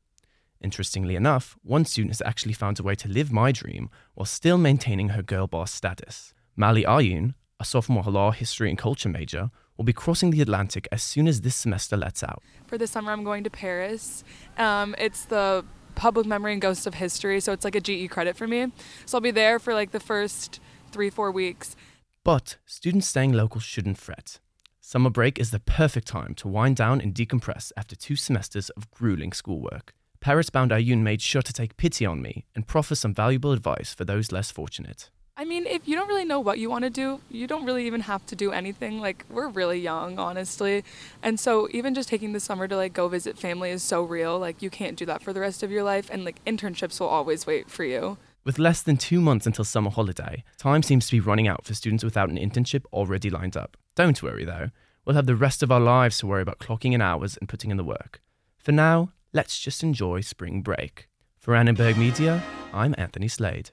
Interestingly 0.61 1.17
enough, 1.17 1.57
one 1.63 1.85
student 1.85 2.13
has 2.13 2.23
actually 2.25 2.55
found 2.55 2.79
a 2.79 2.83
way 2.83 2.95
to 2.95 3.09
live 3.09 3.33
my 3.33 3.53
dream 3.53 3.91
while 4.15 4.27
still 4.27 4.57
maintaining 4.57 5.11
her 5.11 5.23
girl 5.23 5.47
boss 5.47 5.73
status. 5.73 6.33
Mali 6.57 6.85
Ayun, 6.85 7.35
a 7.59 7.65
sophomore 7.65 8.05
law, 8.05 8.31
history, 8.31 8.69
and 8.69 8.79
culture 8.79 9.09
major, 9.09 9.51
will 9.77 9.85
be 9.85 9.93
crossing 9.93 10.31
the 10.31 10.41
Atlantic 10.41 10.87
as 10.93 11.03
soon 11.03 11.27
as 11.27 11.41
this 11.41 11.57
semester 11.57 11.97
lets 11.97 12.23
out. 12.23 12.43
For 12.67 12.79
the 12.79 12.87
summer, 12.87 13.11
I'm 13.13 13.25
going 13.25 13.45
to 13.45 13.51
Paris. 13.51 14.23
Um, 14.57 14.95
it's 14.99 15.25
the 15.25 15.65
public 15.95 16.27
memory 16.27 16.53
and 16.53 16.61
ghosts 16.61 16.87
of 16.87 16.95
history, 16.95 17.41
so 17.41 17.53
it's 17.53 17.65
like 17.65 17.75
a 17.75 17.81
GE 17.81 18.11
credit 18.11 18.37
for 18.37 18.47
me. 18.47 18.73
So 19.07 19.19
I'll 19.19 19.23
be 19.23 19.31
there 19.31 19.59
for 19.59 19.75
like 19.75 19.93
the 19.93 20.01
first 20.01 20.61
three, 20.91 21.11
four 21.11 21.31
weeks. 21.31 21.77
But 22.25 22.57
students 22.67 23.09
staying 23.09 23.33
local 23.33 23.61
shouldn't 23.61 23.99
fret. 23.99 24.39
Summer 24.81 25.11
break 25.11 25.39
is 25.39 25.51
the 25.51 25.61
perfect 25.61 26.07
time 26.07 26.35
to 26.35 26.49
wind 26.49 26.77
down 26.77 27.01
and 27.01 27.15
decompress 27.15 27.73
after 27.77 27.97
two 27.97 28.17
semesters 28.17 28.69
of 28.71 28.91
grueling 28.91 29.33
schoolwork. 29.33 29.95
Paris 30.21 30.51
bound 30.51 30.71
Ayun 30.71 31.03
made 31.03 31.21
sure 31.21 31.43
to 31.43 31.53
take 31.53 31.77
pity 31.77 32.07
on 32.07 32.23
me 32.23 32.45
and 32.55 32.67
proffer 32.67 32.95
some 32.95 33.15
valuable 33.15 33.53
advice 33.53 33.93
for 33.93 34.05
those 34.05 34.31
less 34.31 34.51
fortunate. 34.51 35.11
I 35.35 35.45
mean, 35.45 35.67
if 35.67 35.89
you 35.89 35.97
don't 35.97 36.09
really 36.09 36.27
know 36.27 36.41
what 36.41 36.59
you 36.59 36.69
want 36.69 36.85
to 36.85 36.91
do, 36.91 37.21
you 37.31 37.47
don't 37.47 37.65
really 37.65 37.87
even 37.87 38.03
have 38.03 38.25
to 38.27 38.37
do 38.37 38.53
anything. 38.53 39.01
Like, 39.01 39.25
we're 39.31 39.49
really 39.49 39.81
young, 39.81 40.19
honestly. 40.19 40.85
And 41.23 41.41
so, 41.41 41.69
even 41.73 41.95
just 41.95 42.09
taking 42.09 42.33
the 42.33 42.39
summer 42.39 42.69
to 42.69 42.77
like 42.77 42.93
go 42.93 43.09
visit 43.09 43.39
family 43.39 43.71
is 43.71 43.83
so 43.83 44.03
real. 44.03 44.39
Like, 44.39 44.61
you 44.61 44.69
can't 44.69 44.97
do 44.97 45.07
that 45.07 45.23
for 45.23 45.33
the 45.33 45.41
rest 45.41 45.63
of 45.63 45.71
your 45.71 45.83
life. 45.83 46.11
And 46.13 46.25
like, 46.25 46.45
internships 46.45 47.01
will 47.01 47.09
always 47.09 47.47
wait 47.47 47.71
for 47.71 47.83
you. 47.83 48.19
With 48.45 48.59
less 48.59 48.83
than 48.83 48.97
two 48.99 49.21
months 49.21 49.47
until 49.47 49.65
summer 49.65 49.91
holiday, 49.91 50.45
time 50.59 50.83
seems 50.83 51.07
to 51.07 51.13
be 51.13 51.21
running 51.21 51.49
out 51.49 51.65
for 51.65 51.75
students 51.75 52.05
without 52.05 52.29
an 52.29 52.37
internship 52.37 52.85
already 52.93 53.31
lined 53.31 53.57
up. 53.57 53.77
Don't 53.95 54.23
worry 54.23 54.45
though, 54.45 54.71
we'll 55.05 55.17
have 55.17 55.27
the 55.27 55.37
rest 55.37 55.63
of 55.63 55.73
our 55.73 55.81
lives 55.81 56.19
to 56.19 56.27
worry 56.27 56.43
about 56.43 56.59
clocking 56.59 56.93
in 56.93 57.01
hours 57.01 57.37
and 57.37 57.49
putting 57.49 57.71
in 57.71 57.77
the 57.79 57.85
work. 57.85 58.21
For 58.59 58.73
now, 58.73 59.13
let's 59.33 59.59
just 59.59 59.83
enjoy 59.83 60.21
spring 60.21 60.61
break. 60.61 61.09
For 61.39 61.55
Annenberg 61.55 61.97
Media, 61.97 62.43
I'm 62.73 62.95
Anthony 62.99 63.29
Slade. 63.29 63.71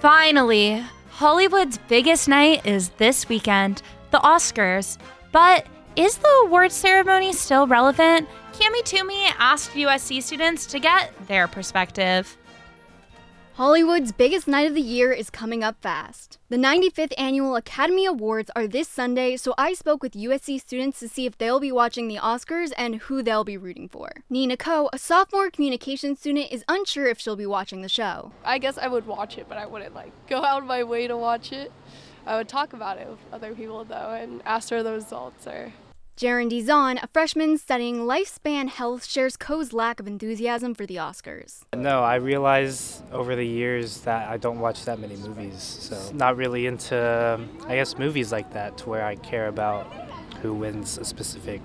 Finally, 0.00 0.82
Hollywood's 1.10 1.76
biggest 1.86 2.26
night 2.26 2.64
is 2.64 2.88
this 2.96 3.28
weekend, 3.28 3.82
the 4.12 4.18
Oscars. 4.18 4.96
But 5.30 5.66
is 5.94 6.16
the 6.16 6.42
award 6.46 6.72
ceremony 6.72 7.34
still 7.34 7.66
relevant? 7.66 8.26
Cami 8.54 8.82
Toomey 8.82 9.26
asked 9.38 9.72
USC 9.72 10.22
students 10.22 10.64
to 10.68 10.78
get 10.78 11.12
their 11.28 11.46
perspective. 11.46 12.38
Hollywood's 13.60 14.10
biggest 14.10 14.48
night 14.48 14.66
of 14.66 14.74
the 14.74 14.80
year 14.80 15.12
is 15.12 15.28
coming 15.28 15.62
up 15.62 15.76
fast. 15.82 16.38
The 16.48 16.56
95th 16.56 17.12
Annual 17.18 17.56
Academy 17.56 18.06
Awards 18.06 18.50
are 18.56 18.66
this 18.66 18.88
Sunday, 18.88 19.36
so 19.36 19.52
I 19.58 19.74
spoke 19.74 20.02
with 20.02 20.14
USC 20.14 20.58
students 20.58 20.98
to 21.00 21.08
see 21.10 21.26
if 21.26 21.36
they'll 21.36 21.60
be 21.60 21.70
watching 21.70 22.08
the 22.08 22.16
Oscars 22.16 22.72
and 22.78 22.94
who 22.94 23.22
they'll 23.22 23.44
be 23.44 23.58
rooting 23.58 23.86
for. 23.86 24.12
Nina 24.30 24.56
Ko, 24.56 24.88
a 24.94 24.98
sophomore 24.98 25.50
communication 25.50 26.16
student, 26.16 26.50
is 26.50 26.64
unsure 26.68 27.06
if 27.06 27.20
she'll 27.20 27.36
be 27.36 27.44
watching 27.44 27.82
the 27.82 27.88
show. 27.90 28.32
I 28.46 28.56
guess 28.56 28.78
I 28.78 28.88
would 28.88 29.06
watch 29.06 29.36
it, 29.36 29.44
but 29.46 29.58
I 29.58 29.66
wouldn't 29.66 29.94
like 29.94 30.12
go 30.26 30.42
out 30.42 30.62
of 30.62 30.66
my 30.66 30.82
way 30.82 31.06
to 31.06 31.18
watch 31.18 31.52
it. 31.52 31.70
I 32.26 32.38
would 32.38 32.48
talk 32.48 32.72
about 32.72 32.96
it 32.96 33.10
with 33.10 33.18
other 33.30 33.54
people 33.54 33.84
though 33.84 34.16
and 34.18 34.40
ask 34.46 34.70
her 34.70 34.82
the 34.82 34.92
results 34.92 35.46
or 35.46 35.74
Jaron 36.20 36.50
Dizon, 36.50 37.02
a 37.02 37.06
freshman 37.06 37.56
studying 37.56 38.00
lifespan 38.00 38.68
health, 38.68 39.06
shares 39.06 39.38
Ko's 39.38 39.72
lack 39.72 40.00
of 40.00 40.06
enthusiasm 40.06 40.74
for 40.74 40.84
the 40.84 40.96
Oscars. 40.96 41.62
No, 41.74 42.02
I 42.02 42.16
realize 42.16 43.02
over 43.10 43.34
the 43.34 43.46
years 43.46 44.02
that 44.02 44.28
I 44.28 44.36
don't 44.36 44.58
watch 44.58 44.84
that 44.84 45.00
many 45.00 45.16
movies, 45.16 45.62
so 45.62 46.12
not 46.12 46.36
really 46.36 46.66
into, 46.66 47.40
I 47.66 47.76
guess, 47.76 47.96
movies 47.96 48.32
like 48.32 48.52
that 48.52 48.76
to 48.78 48.90
where 48.90 49.02
I 49.02 49.16
care 49.16 49.48
about 49.48 49.90
who 50.42 50.52
wins 50.52 50.98
a 50.98 51.06
specific 51.06 51.62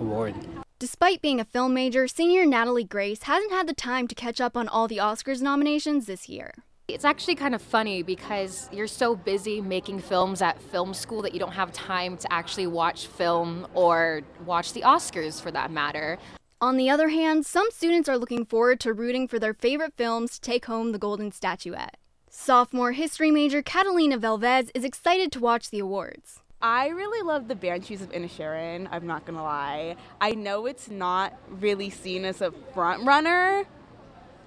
award. 0.00 0.34
Despite 0.78 1.20
being 1.20 1.38
a 1.38 1.44
film 1.44 1.74
major, 1.74 2.08
senior 2.08 2.46
Natalie 2.46 2.82
Grace 2.82 3.24
hasn't 3.24 3.52
had 3.52 3.66
the 3.66 3.74
time 3.74 4.08
to 4.08 4.14
catch 4.14 4.40
up 4.40 4.56
on 4.56 4.68
all 4.68 4.88
the 4.88 4.96
Oscars 4.96 5.42
nominations 5.42 6.06
this 6.06 6.30
year. 6.30 6.54
It's 6.88 7.04
actually 7.04 7.34
kind 7.34 7.52
of 7.52 7.60
funny 7.60 8.04
because 8.04 8.68
you're 8.70 8.86
so 8.86 9.16
busy 9.16 9.60
making 9.60 9.98
films 9.98 10.40
at 10.40 10.62
film 10.62 10.94
school 10.94 11.20
that 11.22 11.34
you 11.34 11.40
don't 11.40 11.52
have 11.52 11.72
time 11.72 12.16
to 12.18 12.32
actually 12.32 12.68
watch 12.68 13.08
film 13.08 13.66
or 13.74 14.22
watch 14.44 14.72
the 14.72 14.82
Oscars 14.82 15.42
for 15.42 15.50
that 15.50 15.72
matter. 15.72 16.16
On 16.60 16.76
the 16.76 16.88
other 16.88 17.08
hand, 17.08 17.44
some 17.44 17.66
students 17.72 18.08
are 18.08 18.16
looking 18.16 18.44
forward 18.44 18.78
to 18.80 18.92
rooting 18.92 19.26
for 19.26 19.40
their 19.40 19.52
favorite 19.52 19.94
films 19.96 20.34
to 20.34 20.40
take 20.40 20.66
home 20.66 20.92
the 20.92 20.98
golden 20.98 21.32
statuette. 21.32 21.96
Sophomore 22.30 22.92
history 22.92 23.32
major 23.32 23.62
Catalina 23.62 24.16
Velvez 24.16 24.70
is 24.72 24.84
excited 24.84 25.32
to 25.32 25.40
watch 25.40 25.70
the 25.70 25.80
awards. 25.80 26.40
I 26.62 26.86
really 26.88 27.22
love 27.26 27.48
the 27.48 27.56
Banshees 27.56 28.00
of 28.00 28.12
Inisherin, 28.12 28.88
I'm 28.92 29.08
not 29.08 29.26
gonna 29.26 29.42
lie. 29.42 29.96
I 30.20 30.30
know 30.30 30.66
it's 30.66 30.88
not 30.88 31.36
really 31.50 31.90
seen 31.90 32.24
as 32.24 32.40
a 32.40 32.52
front 32.72 33.04
runner, 33.04 33.66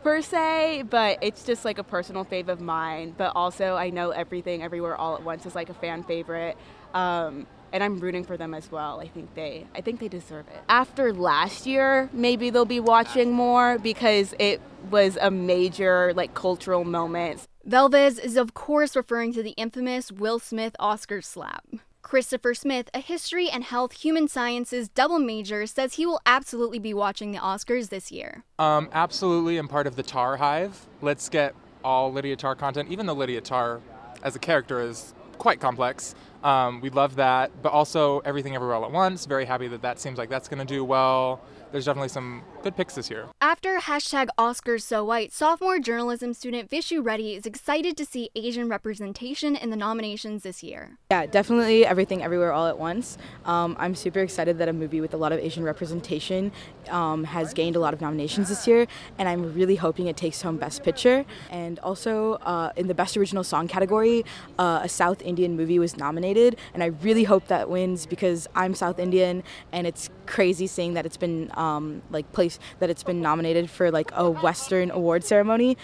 per 0.04 0.22
se, 0.22 0.84
but 0.90 1.20
it's 1.22 1.44
just 1.44 1.66
like 1.66 1.78
a 1.78 1.84
personal 1.84 2.26
fave 2.26 2.48
of 2.48 2.62
mine. 2.62 3.14
But 3.18 3.34
also, 3.36 3.76
I 3.76 3.90
know 3.90 4.12
everything, 4.12 4.64
everywhere, 4.64 4.96
all 4.96 5.16
at 5.16 5.24
once 5.24 5.46
is 5.46 5.56
like 5.56 5.70
a 5.70 5.74
fan 5.74 6.04
favorite. 6.04 6.58
Um, 6.94 7.48
and 7.72 7.84
I'm 7.84 8.00
rooting 8.00 8.24
for 8.24 8.38
them 8.38 8.54
as 8.54 8.72
well. 8.72 9.00
I 9.00 9.08
think 9.08 9.34
they, 9.36 9.68
I 9.76 9.82
think 9.82 10.00
they 10.00 10.08
deserve 10.08 10.48
it. 10.48 10.62
After 10.70 11.14
last 11.14 11.66
year, 11.66 12.10
maybe 12.14 12.50
they'll 12.50 12.66
be 12.66 12.80
watching 12.80 13.32
more 13.32 13.78
because 13.78 14.34
it 14.40 14.62
was 14.90 15.18
a 15.22 15.30
major 15.30 16.14
like 16.16 16.34
cultural 16.34 16.84
moment. 16.84 17.48
Velvez 17.68 18.20
is 18.20 18.38
of 18.38 18.54
course 18.54 18.96
referring 18.96 19.34
to 19.34 19.44
the 19.44 19.52
infamous 19.52 20.12
Will 20.12 20.40
Smith 20.40 20.76
Oscar 20.80 21.22
slap. 21.22 21.66
Christopher 22.10 22.56
Smith, 22.56 22.90
a 22.92 23.02
history 23.02 23.52
and 23.52 23.64
health 23.64 23.92
human 23.92 24.28
sciences 24.28 24.90
double 24.90 25.20
major, 25.20 25.68
says 25.68 25.94
he 25.94 26.08
will 26.08 26.20
absolutely 26.26 26.80
be 26.80 26.92
watching 26.92 27.34
the 27.34 27.38
Oscars 27.38 27.90
this 27.90 28.12
year. 28.12 28.44
Um, 28.58 28.90
absolutely, 28.94 29.58
I'm 29.60 29.68
part 29.68 29.86
of 29.86 29.96
the 29.96 30.02
Tar 30.02 30.36
Hive. 30.38 30.88
Let's 31.04 31.30
get 31.30 31.54
all 31.84 32.12
Lydia 32.12 32.36
Tar 32.36 32.56
content, 32.56 32.90
even 32.90 33.06
though 33.06 33.14
Lydia 33.14 33.42
Tar 33.42 33.80
as 34.24 34.36
a 34.36 34.40
character 34.40 34.82
is 34.82 35.14
quite 35.38 35.60
complex. 35.60 36.16
Um, 36.44 36.82
we 36.82 36.90
love 36.90 37.18
that, 37.18 37.52
but 37.62 37.74
also 37.74 38.22
Everything 38.22 38.56
Everywhere 38.56 38.78
All 38.78 38.86
at 38.86 38.92
Once. 38.92 39.28
Very 39.28 39.46
happy 39.46 39.68
that 39.68 39.84
that 39.84 40.00
seems 40.00 40.18
like 40.18 40.30
that's 40.30 40.48
going 40.48 40.66
to 40.66 40.74
do 40.74 40.84
well 40.84 41.40
there's 41.72 41.86
definitely 41.86 42.10
some 42.10 42.42
good 42.62 42.76
picks 42.76 42.96
this 42.96 43.10
year. 43.10 43.28
After 43.42 43.80
hashtag 43.80 44.28
Oscars 44.38 44.82
So 44.82 45.04
White, 45.04 45.32
sophomore 45.32 45.80
journalism 45.80 46.34
student 46.34 46.70
Vishu 46.70 47.04
Reddy 47.04 47.34
is 47.34 47.46
excited 47.46 47.98
to 47.98 48.06
see 48.06 48.30
Asian 48.36 48.70
representation 48.70 49.56
in 49.56 49.70
the 49.70 49.76
nominations 49.76 50.44
this 50.44 50.64
year. 50.64 50.98
Yeah, 51.12 51.26
definitely 51.26 51.86
Everything 51.86 52.22
Everywhere 52.22 52.52
All 52.52 52.68
at 52.68 52.78
Once. 52.78 53.18
Um, 53.46 53.76
I'm 53.80 53.96
super 53.96 54.20
excited 54.20 54.58
that 54.60 54.70
a 54.70 54.74
movie 54.74 55.02
with 55.02 55.14
a 55.14 55.18
lot 55.18 55.32
of 55.32 55.40
Asian 55.40 55.64
representation 55.64 56.52
um, 56.90 57.24
has 57.24 57.54
gained 57.54 57.76
a 57.76 57.80
lot 57.80 57.94
of 57.94 58.02
nominations 58.02 58.50
this 58.50 58.68
year, 58.68 58.88
and 59.18 59.28
I'm 59.28 59.54
really 59.54 59.76
hoping 59.76 60.08
it 60.08 60.18
takes 60.18 60.42
home 60.42 60.58
Best 60.58 60.84
Picture. 60.84 61.26
And 61.50 61.80
also 61.80 62.34
uh, 62.36 62.72
in 62.76 62.88
the 62.88 62.94
Best 62.94 63.18
Original 63.18 63.44
Song 63.44 63.68
category, 63.68 64.26
uh, 64.58 64.82
a 64.84 64.90
South 64.90 65.22
Indian 65.22 65.56
movie 65.56 65.80
was 65.80 65.98
nominated, 65.98 66.58
and 66.74 66.84
I 66.84 66.88
really 66.88 67.24
hope 67.24 67.48
that 67.48 67.70
wins 67.70 68.06
because 68.06 68.48
I'm 68.56 68.74
South 68.74 69.00
Indian, 69.00 69.44
and 69.72 69.88
it's 69.88 70.10
crazy 70.26 70.68
seeing 70.68 70.94
that 70.94 71.06
it's 71.06 71.18
been 71.18 71.50
um, 71.56 72.02
like 72.12 72.32
that 72.80 72.90
it's 72.90 73.04
been 73.04 73.22
nominated 73.22 73.70
for 73.70 73.92
like 73.92 74.10
a 74.16 74.32
Western 74.32 74.90
award 74.90 75.24
ceremony. 75.24 75.78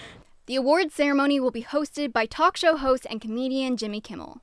The 0.47 0.55
award 0.55 0.91
ceremony 0.91 1.39
will 1.39 1.51
be 1.51 1.63
hosted 1.63 2.13
by 2.13 2.25
talk 2.25 2.55
show 2.55 2.77
host 2.77 3.05
and 3.09 3.19
comedian 3.19 3.77
Jimmy 3.77 3.99
Kimmel. 3.99 4.41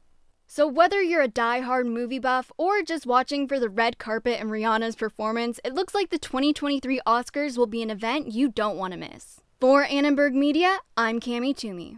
So, 0.55 0.67
whether 0.67 1.01
you're 1.01 1.23
a 1.23 1.29
die-hard 1.29 1.87
movie 1.87 2.19
buff 2.19 2.53
or 2.59 2.83
just 2.83 3.07
watching 3.07 3.49
for 3.49 3.59
the 3.59 3.71
red 3.71 3.97
carpet 3.99 4.39
and 4.39 4.51
Rihanna's 4.51 4.97
performance, 4.97 5.59
it 5.65 5.73
looks 5.73 5.95
like 5.95 6.11
the 6.11 6.19
2023 6.19 7.01
Oscars 7.07 7.57
will 7.57 7.67
be 7.67 7.83
an 7.83 7.89
event 7.89 8.33
you 8.33 8.51
don't 8.51 8.77
want 8.77 8.93
to 8.93 8.99
miss. 8.99 9.41
For 9.61 9.85
Annenberg 9.85 10.35
Media, 10.35 10.81
I'm 10.95 11.21
Cami 11.21 11.57
Toomey. 11.57 11.97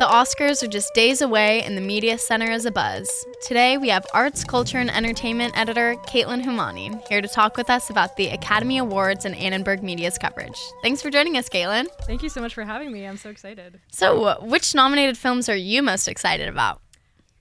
The 0.00 0.06
Oscars 0.06 0.62
are 0.62 0.66
just 0.66 0.94
days 0.94 1.20
away, 1.20 1.62
and 1.62 1.76
the 1.76 1.82
media 1.82 2.16
center 2.16 2.50
is 2.50 2.64
a 2.64 2.70
buzz. 2.70 3.26
Today, 3.46 3.76
we 3.76 3.90
have 3.90 4.06
arts, 4.14 4.44
culture, 4.44 4.78
and 4.78 4.90
entertainment 4.90 5.52
editor 5.58 5.94
Caitlin 6.06 6.40
Humani 6.40 6.92
here 7.06 7.20
to 7.20 7.28
talk 7.28 7.58
with 7.58 7.68
us 7.68 7.90
about 7.90 8.16
the 8.16 8.28
Academy 8.28 8.78
Awards 8.78 9.26
and 9.26 9.36
Annenberg 9.36 9.82
Media's 9.82 10.16
coverage. 10.16 10.58
Thanks 10.80 11.02
for 11.02 11.10
joining 11.10 11.36
us, 11.36 11.50
Caitlin. 11.50 11.86
Thank 12.06 12.22
you 12.22 12.30
so 12.30 12.40
much 12.40 12.54
for 12.54 12.64
having 12.64 12.90
me. 12.90 13.04
I'm 13.04 13.18
so 13.18 13.28
excited. 13.28 13.78
So, 13.92 14.42
which 14.42 14.74
nominated 14.74 15.18
films 15.18 15.50
are 15.50 15.54
you 15.54 15.82
most 15.82 16.08
excited 16.08 16.48
about? 16.48 16.80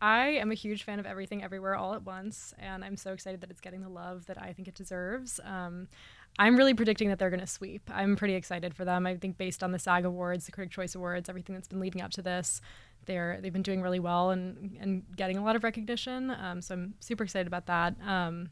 I 0.02 0.28
am 0.32 0.52
a 0.52 0.56
huge 0.56 0.84
fan 0.84 1.00
of 1.00 1.06
Everything 1.06 1.42
Everywhere 1.42 1.76
All 1.76 1.94
at 1.94 2.04
Once, 2.04 2.54
and 2.60 2.84
I'm 2.84 2.98
so 2.98 3.14
excited 3.14 3.40
that 3.40 3.52
it's 3.52 3.62
getting 3.62 3.84
the 3.84 3.90
love 3.90 4.26
that 4.26 4.42
I 4.42 4.52
think 4.52 4.68
it 4.68 4.76
deserves. 4.76 5.40
Um, 5.46 5.88
I'm 6.40 6.56
really 6.56 6.74
predicting 6.74 7.10
that 7.10 7.20
they're 7.20 7.30
going 7.30 7.42
to 7.42 7.48
sweep. 7.48 7.90
I'm 7.94 8.16
pretty 8.16 8.36
excited 8.36 8.74
for 8.74 8.86
them. 8.86 9.06
I 9.06 9.18
think 9.18 9.38
based 9.38 9.62
on 9.62 9.74
the 9.74 9.78
SAG 9.78 10.06
Awards, 10.06 10.46
the 10.46 10.54
Critic 10.54 10.72
Choice 10.72 10.96
Awards, 10.96 11.28
everything 11.28 11.54
that's 11.54 11.68
been 11.68 11.82
leading 11.82 12.02
up 12.02 12.12
to 12.12 12.22
this, 12.22 12.62
they're 13.06 13.40
they've 13.42 13.52
been 13.52 13.62
doing 13.62 13.82
really 13.82 14.00
well 14.00 14.30
and 14.30 14.78
and 14.80 15.04
getting 15.18 15.38
a 15.38 15.44
lot 15.44 15.58
of 15.58 15.66
recognition. 15.66 16.32
Um, 16.32 16.62
so 16.62 16.76
I'm 16.76 16.94
super 17.02 17.26
excited 17.26 17.46
about 17.46 17.66
that. 17.66 17.96
Um, 18.06 18.52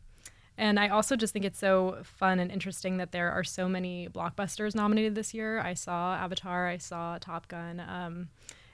and 0.58 0.80
I 0.80 0.90
also 0.90 1.16
just 1.16 1.32
think 1.32 1.46
it's 1.46 1.60
so 1.60 2.00
fun 2.04 2.40
and 2.40 2.52
interesting 2.52 2.98
that 2.98 3.14
there 3.14 3.32
are 3.32 3.44
so 3.44 3.70
many 3.70 4.10
blockbusters 4.10 4.76
nominated 4.76 5.16
this 5.16 5.34
year. 5.34 5.60
I 5.60 5.74
saw 5.74 6.16
Avatar, 6.16 6.68
I 6.68 6.78
saw 6.78 7.18
Top 7.20 7.48
Gun, 7.48 7.80
um, 7.80 8.30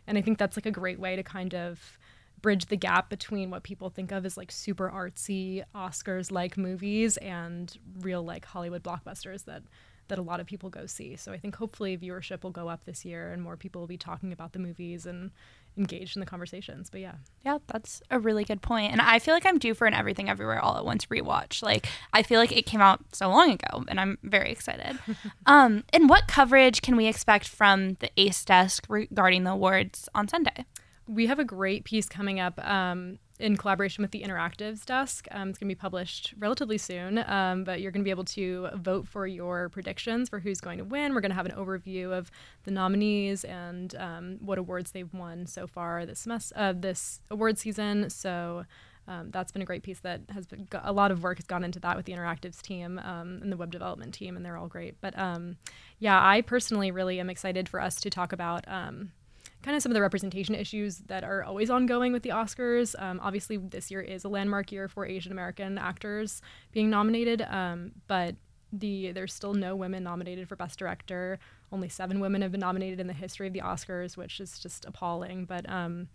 and 0.08 0.18
I 0.18 0.22
think 0.22 0.40
that's 0.40 0.58
like 0.58 0.66
a 0.66 0.72
great 0.72 1.00
way 1.00 1.16
to 1.16 1.24
kind 1.24 1.54
of 1.54 2.00
bridge 2.44 2.66
the 2.68 2.76
gap 2.78 3.10
between 3.10 3.50
what 3.50 3.64
people 3.64 3.90
think 3.90 4.12
of 4.12 4.24
as 4.26 4.38
like 4.38 4.52
super 4.52 4.92
artsy 4.94 5.64
Oscars 5.74 6.32
like 6.32 6.58
movies 6.58 7.18
and 7.18 7.76
real 8.02 8.22
like 8.22 8.46
Hollywood 8.46 8.84
blockbusters 8.84 9.46
that 9.46 9.64
that 10.10 10.20
a 10.20 10.22
lot 10.22 10.42
of 10.42 10.46
people 10.46 10.70
go 10.70 10.86
see. 10.86 11.16
So 11.16 11.32
I 11.32 11.38
think 11.38 11.56
hopefully 11.56 11.98
viewership 11.98 12.44
will 12.44 12.52
go 12.52 12.68
up 12.68 12.84
this 12.84 13.06
year 13.06 13.32
and 13.32 13.42
more 13.42 13.56
people 13.56 13.82
will 13.82 13.88
be 13.88 13.98
talking 13.98 14.34
about 14.34 14.52
the 14.52 14.60
movies 14.60 15.06
and 15.06 15.32
engaged 15.78 16.18
in 16.18 16.20
the 16.20 16.26
conversations. 16.26 16.90
But 16.90 17.00
yeah. 17.00 17.14
Yeah, 17.46 17.60
that's 17.68 18.02
a 18.12 18.20
really 18.20 18.44
good 18.44 18.62
point. 18.62 18.92
And 18.92 19.02
I 19.02 19.20
feel 19.20 19.34
like 19.34 19.46
I'm 19.46 19.58
due 19.58 19.74
for 19.74 19.88
an 19.88 19.94
Everything 19.94 20.30
Everywhere 20.30 20.60
All 20.60 20.78
at 20.78 20.86
Once 20.86 21.06
rewatch. 21.06 21.64
Like 21.64 21.88
I 22.12 22.22
feel 22.22 22.40
like 22.40 22.52
it 22.52 22.66
came 22.66 22.82
out 22.82 23.00
so 23.14 23.30
long 23.30 23.52
ago 23.52 23.86
and 23.88 24.00
I'm 24.00 24.18
very 24.24 24.52
excited. 24.52 25.00
um 25.46 25.86
and 25.94 26.10
what 26.10 26.28
coverage 26.28 26.82
can 26.82 26.98
we 26.98 27.08
expect 27.08 27.48
from 27.48 27.94
the 27.96 28.12
ACE 28.18 28.44
desk 28.44 28.86
regarding 28.90 29.46
the 29.46 29.52
awards 29.52 30.10
on 30.14 30.28
Sunday? 30.28 30.66
We 31.08 31.28
have 31.28 31.40
a 31.40 31.44
great 31.44 31.84
piece 31.84 32.08
coming 32.08 32.40
up 32.40 32.64
um, 32.66 33.20
in 33.40 33.58
collaboration 33.58 34.02
with 34.02 34.12
the 34.12 34.22
Interactives 34.22 34.86
desk. 34.86 35.28
Um, 35.32 35.50
it's 35.50 35.60
going 35.60 35.68
to 35.68 35.76
be 35.76 35.80
published 35.80 36.34
relatively 36.38 36.78
soon, 36.78 37.18
um, 37.28 37.64
but 37.64 37.82
you're 37.82 37.92
going 37.92 38.02
to 38.02 38.06
be 38.06 38.12
able 38.12 38.24
to 38.26 38.70
vote 38.76 39.08
for 39.08 39.28
your 39.28 39.70
predictions 39.70 40.30
for 40.30 40.40
who's 40.40 40.62
going 40.62 40.78
to 40.78 40.86
win. 40.86 41.14
We're 41.14 41.22
going 41.22 41.32
to 41.32 41.36
have 41.36 41.46
an 41.46 41.54
overview 41.54 42.18
of 42.18 42.32
the 42.64 42.72
nominees 42.72 43.44
and 43.44 43.94
um, 43.96 44.38
what 44.40 44.58
awards 44.58 44.92
they've 44.92 45.14
won 45.14 45.46
so 45.46 45.68
far 45.68 46.06
this 46.06 46.22
semester, 46.22 46.56
uh, 46.58 46.74
this 46.74 47.22
award 47.30 47.58
season. 47.58 48.10
So. 48.10 48.66
Um, 49.06 49.32
that's 49.32 49.52
been 49.52 49.62
a 49.62 49.66
great 49.66 49.84
piece 49.84 50.00
that 50.00 50.22
has 50.30 50.46
been 50.46 50.66
a 50.82 50.94
lot 50.94 51.12
of 51.12 51.24
work 51.24 51.38
has 51.38 51.46
gone 51.46 51.66
into 51.66 51.78
that 51.82 51.98
with 51.98 52.06
the 52.06 52.14
interactives 52.14 52.62
team 52.62 53.00
um, 53.00 53.40
and 53.42 53.52
the 53.52 53.58
web 53.58 53.70
development 53.70 54.14
team, 54.14 54.38
and 54.38 54.46
they're 54.46 54.56
all 54.56 54.70
great. 54.70 54.96
But 55.02 55.14
yeah, 56.00 56.26
I 56.26 56.40
personally 56.40 56.90
really 56.90 57.20
am 57.20 57.30
excited 57.30 57.68
for 57.68 57.82
us 57.82 58.00
to 58.00 58.10
talk 58.10 58.32
about 58.32 58.64
kind 59.64 59.76
of 59.76 59.82
some 59.82 59.92
of 59.92 59.96
the 59.96 60.02
representation 60.02 60.54
issues 60.54 60.98
that 61.08 61.24
are 61.24 61.44
always 61.44 61.70
ongoing 61.70 62.14
with 62.14 62.24
the 62.24 62.30
Oscars. 62.30 62.96
Um, 63.02 63.20
obviously, 63.24 63.58
this 63.58 63.90
year 63.90 64.02
is 64.02 64.24
a 64.24 64.30
landmark 64.30 64.72
year 64.72 64.88
for 64.88 65.06
Asian 65.06 65.32
American 65.32 65.78
actors 65.78 66.42
being 66.72 66.90
nominated, 66.90 67.42
um, 67.44 67.94
but 68.08 68.36
the 68.72 69.12
there's 69.12 69.34
still 69.34 69.54
no 69.54 69.76
women 69.76 70.04
nominated 70.04 70.50
for 70.50 70.56
Best 70.56 70.78
Director. 70.78 71.40
Only 71.72 71.90
seven 71.90 72.20
women 72.20 72.42
have 72.42 72.52
been 72.52 72.60
nominated 72.60 73.00
in 73.00 73.08
the 73.08 73.14
history 73.14 73.48
of 73.48 73.54
the 73.54 73.62
Oscars, 73.62 74.18
which 74.18 74.40
is 74.40 74.60
just 74.60 74.86
appalling. 74.86 75.46
But 75.46 75.70
um, 75.70 76.10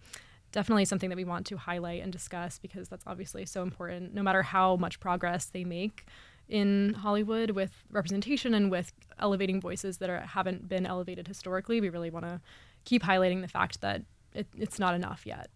definitely 0.53 0.85
something 0.85 1.09
that 1.11 1.17
we 1.17 1.25
want 1.25 1.47
to 1.47 1.57
highlight 1.57 2.03
and 2.03 2.13
discuss 2.13 2.59
because 2.59 2.89
that's 2.89 3.05
obviously 3.07 3.47
so 3.47 3.63
important. 3.63 4.15
No 4.15 4.23
matter 4.23 4.43
how 4.43 4.77
much 4.77 5.01
progress 5.01 5.47
they 5.47 5.65
make 5.65 6.07
in 6.49 6.95
Hollywood 6.95 7.51
with 7.51 7.85
representation 7.91 8.55
and 8.55 8.71
with 8.71 8.93
elevating 9.19 9.61
voices 9.61 9.99
that 9.99 10.09
are, 10.09 10.21
haven't 10.21 10.69
been 10.69 10.87
elevated 10.87 11.29
historically, 11.29 11.81
we 11.81 11.91
really 11.91 12.11
want 12.11 12.27
to 12.27 12.41
keep 12.85 13.03
highlighting 13.03 13.41
the 13.41 13.49
fact 13.49 13.81
that 13.81 14.03
it, 14.35 14.47
it's 14.57 14.79
not 14.79 14.95
enough 14.95 15.27
yet. 15.27 15.51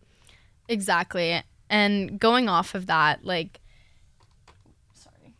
Exactly. 0.68 1.42
And 1.68 2.18
going 2.20 2.48
off 2.48 2.74
of 2.74 2.86
that, 2.86 3.24
like, 3.24 3.60
sorry, 4.94 5.34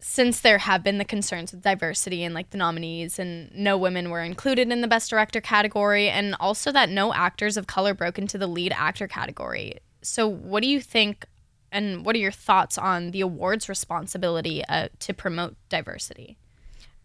since 0.00 0.40
there 0.40 0.58
have 0.58 0.82
been 0.82 0.98
the 0.98 1.04
concerns 1.04 1.52
with 1.52 1.62
diversity 1.62 2.24
and 2.24 2.34
like 2.34 2.50
the 2.50 2.58
nominees, 2.58 3.18
and 3.18 3.54
no 3.54 3.76
women 3.76 4.10
were 4.10 4.22
included 4.22 4.72
in 4.72 4.80
the 4.80 4.88
Best 4.88 5.10
Director 5.10 5.40
category, 5.40 6.08
and 6.08 6.34
also 6.40 6.72
that 6.72 6.88
no 6.88 7.12
actors 7.12 7.56
of 7.56 7.66
color 7.66 7.94
broke 7.94 8.18
into 8.18 8.38
the 8.38 8.46
lead 8.46 8.72
actor 8.72 9.06
category. 9.06 9.78
So, 10.02 10.26
what 10.26 10.62
do 10.62 10.68
you 10.68 10.80
think, 10.80 11.26
and 11.70 12.04
what 12.06 12.14
are 12.16 12.20
your 12.20 12.32
thoughts 12.32 12.78
on 12.78 13.10
the 13.10 13.20
awards 13.20 13.68
responsibility 13.68 14.64
uh, 14.64 14.88
to 15.00 15.12
promote 15.12 15.56
diversity? 15.68 16.38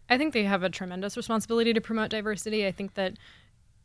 I 0.08 0.18
think 0.18 0.34
they 0.34 0.44
have 0.44 0.62
a 0.62 0.70
tremendous 0.70 1.16
responsibility 1.16 1.72
to 1.72 1.80
promote 1.80 2.10
diversity. 2.10 2.66
I 2.66 2.72
think 2.72 2.94
that 2.94 3.14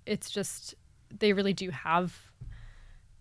it's 0.06 0.30
just 0.30 0.76
they 1.20 1.34
really 1.34 1.54
do 1.54 1.70
have 1.70 2.28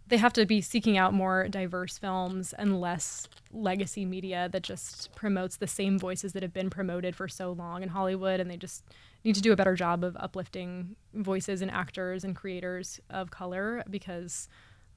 they 0.08 0.16
have 0.18 0.32
to 0.34 0.46
be 0.46 0.60
seeking 0.60 0.96
out 0.96 1.12
more 1.12 1.48
diverse 1.48 1.98
films 1.98 2.52
and 2.52 2.80
less 2.80 3.26
legacy 3.52 4.04
media 4.04 4.48
that 4.52 4.62
just 4.62 5.12
promotes 5.16 5.56
the 5.56 5.66
same 5.66 5.98
voices 5.98 6.32
that 6.32 6.44
have 6.44 6.52
been 6.52 6.70
promoted 6.70 7.16
for 7.16 7.26
so 7.26 7.50
long 7.50 7.82
in 7.82 7.88
Hollywood 7.88 8.38
and 8.38 8.48
they 8.48 8.56
just 8.56 8.84
need 9.24 9.34
to 9.34 9.40
do 9.40 9.52
a 9.52 9.56
better 9.56 9.74
job 9.74 10.04
of 10.04 10.16
uplifting 10.20 10.94
voices 11.12 11.60
and 11.60 11.72
actors 11.72 12.22
and 12.22 12.36
creators 12.36 13.00
of 13.10 13.32
color 13.32 13.82
because 13.90 14.48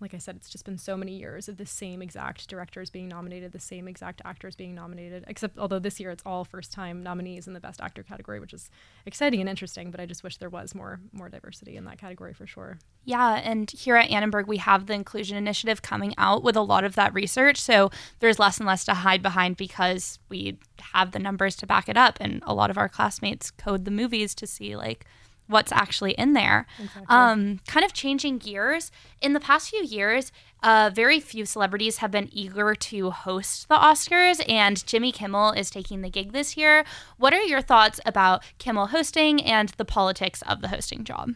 like 0.01 0.13
I 0.13 0.17
said, 0.17 0.37
it's 0.37 0.49
just 0.49 0.65
been 0.65 0.77
so 0.77 0.95
many 0.95 1.17
years 1.17 1.49
of 1.49 1.57
the 1.57 1.65
same 1.65 2.01
exact 2.01 2.47
directors 2.47 2.89
being 2.89 3.09
nominated, 3.09 3.51
the 3.51 3.59
same 3.59 3.87
exact 3.87 4.21
actors 4.23 4.55
being 4.55 4.73
nominated, 4.73 5.25
except 5.27 5.57
although 5.57 5.79
this 5.79 5.99
year 5.99 6.09
it's 6.09 6.23
all 6.25 6.45
first 6.45 6.71
time 6.71 7.03
nominees 7.03 7.47
in 7.47 7.53
the 7.53 7.59
best 7.59 7.81
actor 7.81 8.01
category, 8.01 8.39
which 8.39 8.53
is 8.53 8.69
exciting 9.05 9.41
and 9.41 9.49
interesting, 9.49 9.91
but 9.91 9.99
I 9.99 10.05
just 10.05 10.23
wish 10.23 10.37
there 10.37 10.49
was 10.49 10.73
more 10.73 10.99
more 11.11 11.29
diversity 11.29 11.75
in 11.75 11.83
that 11.85 11.97
category 11.97 12.33
for 12.33 12.47
sure. 12.47 12.79
Yeah, 13.03 13.41
and 13.43 13.69
here 13.71 13.95
at 13.95 14.09
Annenberg 14.09 14.47
we 14.47 14.57
have 14.57 14.85
the 14.85 14.93
inclusion 14.93 15.37
initiative 15.37 15.81
coming 15.81 16.13
out 16.17 16.43
with 16.43 16.55
a 16.55 16.61
lot 16.61 16.83
of 16.83 16.95
that 16.95 17.13
research, 17.13 17.59
so 17.59 17.91
there's 18.19 18.39
less 18.39 18.57
and 18.57 18.67
less 18.67 18.85
to 18.85 18.93
hide 18.93 19.21
behind 19.21 19.57
because 19.57 20.19
we 20.29 20.57
have 20.79 21.11
the 21.11 21.19
numbers 21.19 21.55
to 21.57 21.67
back 21.67 21.89
it 21.89 21.97
up 21.97 22.17
and 22.21 22.41
a 22.45 22.53
lot 22.53 22.69
of 22.69 22.77
our 22.77 22.87
classmates 22.87 23.51
code 23.51 23.83
the 23.83 23.91
movies 23.91 24.33
to 24.35 24.47
see 24.47 24.75
like 24.75 25.05
what's 25.49 25.71
actually 25.71 26.11
in 26.11 26.33
there. 26.33 26.67
Exactly. 26.77 27.05
Um, 27.09 27.59
kind 27.67 27.83
of 27.83 27.91
changing 27.91 28.37
gears. 28.37 28.91
In 29.19 29.33
the 29.33 29.39
past 29.39 29.69
few 29.69 29.83
years, 29.83 30.31
uh, 30.61 30.91
very 30.93 31.19
few 31.19 31.45
celebrities 31.45 31.97
have 31.97 32.11
been 32.11 32.29
eager 32.31 32.75
to 32.75 33.09
host 33.09 33.67
the 33.67 33.75
Oscars, 33.75 34.41
and 34.47 34.85
Jimmy 34.85 35.11
Kimmel 35.11 35.51
is 35.51 35.69
taking 35.69 36.01
the 36.01 36.09
gig 36.09 36.31
this 36.31 36.55
year. 36.55 36.85
What 37.17 37.33
are 37.33 37.41
your 37.41 37.61
thoughts 37.61 37.99
about 38.05 38.43
Kimmel 38.59 38.87
hosting 38.87 39.43
and 39.43 39.69
the 39.77 39.85
politics 39.85 40.43
of 40.43 40.61
the 40.61 40.67
hosting 40.67 41.03
job? 41.03 41.33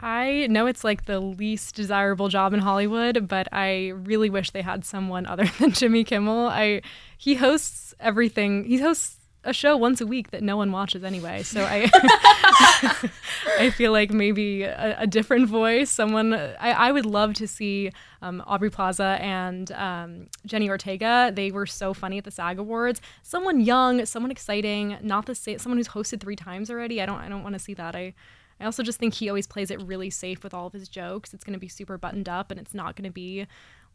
I 0.00 0.46
know 0.48 0.66
it's 0.66 0.84
like 0.84 1.06
the 1.06 1.18
least 1.18 1.74
desirable 1.74 2.28
job 2.28 2.52
in 2.52 2.60
Hollywood, 2.60 3.26
but 3.26 3.48
I 3.52 3.88
really 3.88 4.30
wish 4.30 4.50
they 4.50 4.62
had 4.62 4.84
someone 4.84 5.26
other 5.26 5.46
than 5.58 5.72
Jimmy 5.72 6.04
Kimmel. 6.04 6.46
I 6.48 6.82
he 7.18 7.34
hosts 7.34 7.94
everything. 7.98 8.64
He 8.64 8.78
hosts 8.78 9.16
a 9.44 9.52
show 9.52 9.76
once 9.76 10.00
a 10.00 10.06
week 10.06 10.30
that 10.30 10.42
no 10.42 10.56
one 10.56 10.72
watches 10.72 11.04
anyway. 11.04 11.42
So 11.42 11.64
I 11.64 11.90
I 13.58 13.70
feel 13.70 13.92
like 13.92 14.10
maybe 14.10 14.62
a, 14.62 15.00
a, 15.00 15.06
different 15.06 15.48
voice, 15.48 15.90
someone 15.90 16.32
I, 16.32 16.70
I 16.70 16.92
would 16.92 17.06
love 17.06 17.34
to 17.34 17.46
see 17.46 17.90
um, 18.22 18.42
Aubrey 18.46 18.70
Plaza 18.70 19.18
and 19.20 19.70
um, 19.72 20.26
Jenny 20.46 20.68
Ortega. 20.68 21.30
They 21.34 21.50
were 21.50 21.66
so 21.66 21.94
funny 21.94 22.18
at 22.18 22.24
the 22.24 22.30
SAG 22.30 22.58
Awards. 22.58 23.00
Someone 23.22 23.60
young, 23.60 24.04
someone 24.06 24.30
exciting, 24.30 24.96
not 25.02 25.26
the 25.26 25.34
same, 25.34 25.58
someone 25.58 25.78
who's 25.78 25.88
hosted 25.88 26.20
three 26.20 26.36
times 26.36 26.70
already. 26.70 27.00
I 27.00 27.06
don't 27.06 27.18
I 27.18 27.28
don't 27.28 27.42
want 27.42 27.54
to 27.54 27.60
see 27.60 27.74
that. 27.74 27.94
I 27.94 28.14
I 28.60 28.64
also 28.64 28.82
just 28.82 28.98
think 28.98 29.14
he 29.14 29.28
always 29.28 29.46
plays 29.46 29.70
it 29.70 29.82
really 29.82 30.10
safe 30.10 30.44
with 30.44 30.54
all 30.54 30.66
of 30.66 30.72
his 30.72 30.88
jokes. 30.88 31.34
It's 31.34 31.44
going 31.44 31.54
to 31.54 31.60
be 31.60 31.68
super 31.68 31.98
buttoned 31.98 32.28
up 32.28 32.50
and 32.50 32.60
it's 32.60 32.74
not 32.74 32.96
going 32.96 33.08
to 33.08 33.12
be 33.12 33.46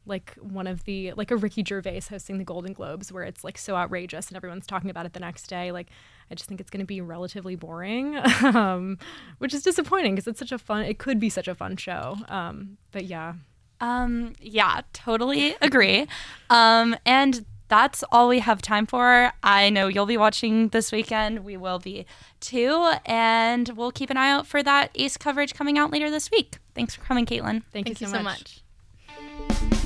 like 0.09 0.35
one 0.41 0.67
of 0.67 0.83
the 0.85 1.13
like 1.13 1.31
a 1.31 1.37
Ricky 1.37 1.63
Gervais 1.63 2.01
hosting 2.09 2.37
the 2.37 2.43
Golden 2.43 2.73
Globes 2.73 3.11
where 3.11 3.23
it's 3.23 3.43
like 3.43 3.57
so 3.57 3.75
outrageous 3.75 4.27
and 4.27 4.35
everyone's 4.35 4.67
talking 4.67 4.89
about 4.89 5.05
it 5.05 5.13
the 5.13 5.19
next 5.19 5.47
day. 5.47 5.71
Like 5.71 5.87
I 6.29 6.35
just 6.35 6.49
think 6.49 6.59
it's 6.59 6.69
going 6.69 6.81
to 6.81 6.85
be 6.85 7.01
relatively 7.01 7.55
boring, 7.55 8.17
um, 8.43 8.97
which 9.37 9.53
is 9.53 9.63
disappointing 9.63 10.15
because 10.15 10.27
it's 10.27 10.39
such 10.39 10.51
a 10.51 10.57
fun. 10.57 10.83
It 10.83 10.97
could 10.97 11.19
be 11.19 11.29
such 11.29 11.47
a 11.47 11.55
fun 11.55 11.77
show. 11.77 12.17
Um, 12.27 12.77
but 12.91 13.05
yeah. 13.05 13.35
Um, 13.81 14.33
yeah, 14.41 14.81
totally 14.91 15.55
agree. 15.61 16.07
Um, 16.49 16.97
and 17.05 17.45
that's 17.69 18.03
all 18.11 18.27
we 18.27 18.39
have 18.39 18.61
time 18.61 18.85
for. 18.85 19.31
I 19.41 19.69
know 19.69 19.87
you'll 19.87 20.05
be 20.05 20.17
watching 20.17 20.69
this 20.69 20.91
weekend. 20.91 21.45
We 21.45 21.55
will 21.55 21.79
be 21.79 22.05
too. 22.41 22.91
And 23.05 23.69
we'll 23.69 23.91
keep 23.91 24.09
an 24.09 24.17
eye 24.17 24.31
out 24.31 24.47
for 24.47 24.61
that 24.63 24.91
ACE 24.95 25.15
coverage 25.17 25.53
coming 25.53 25.77
out 25.77 25.91
later 25.91 26.11
this 26.11 26.29
week. 26.29 26.57
Thanks 26.75 26.95
for 26.95 27.01
coming, 27.01 27.25
Caitlin. 27.25 27.63
Thank, 27.71 27.85
Thank 27.85 28.01
you, 28.01 28.07
so, 28.07 28.13
so 28.13 28.23
much. 28.23 28.63
much. 29.47 29.78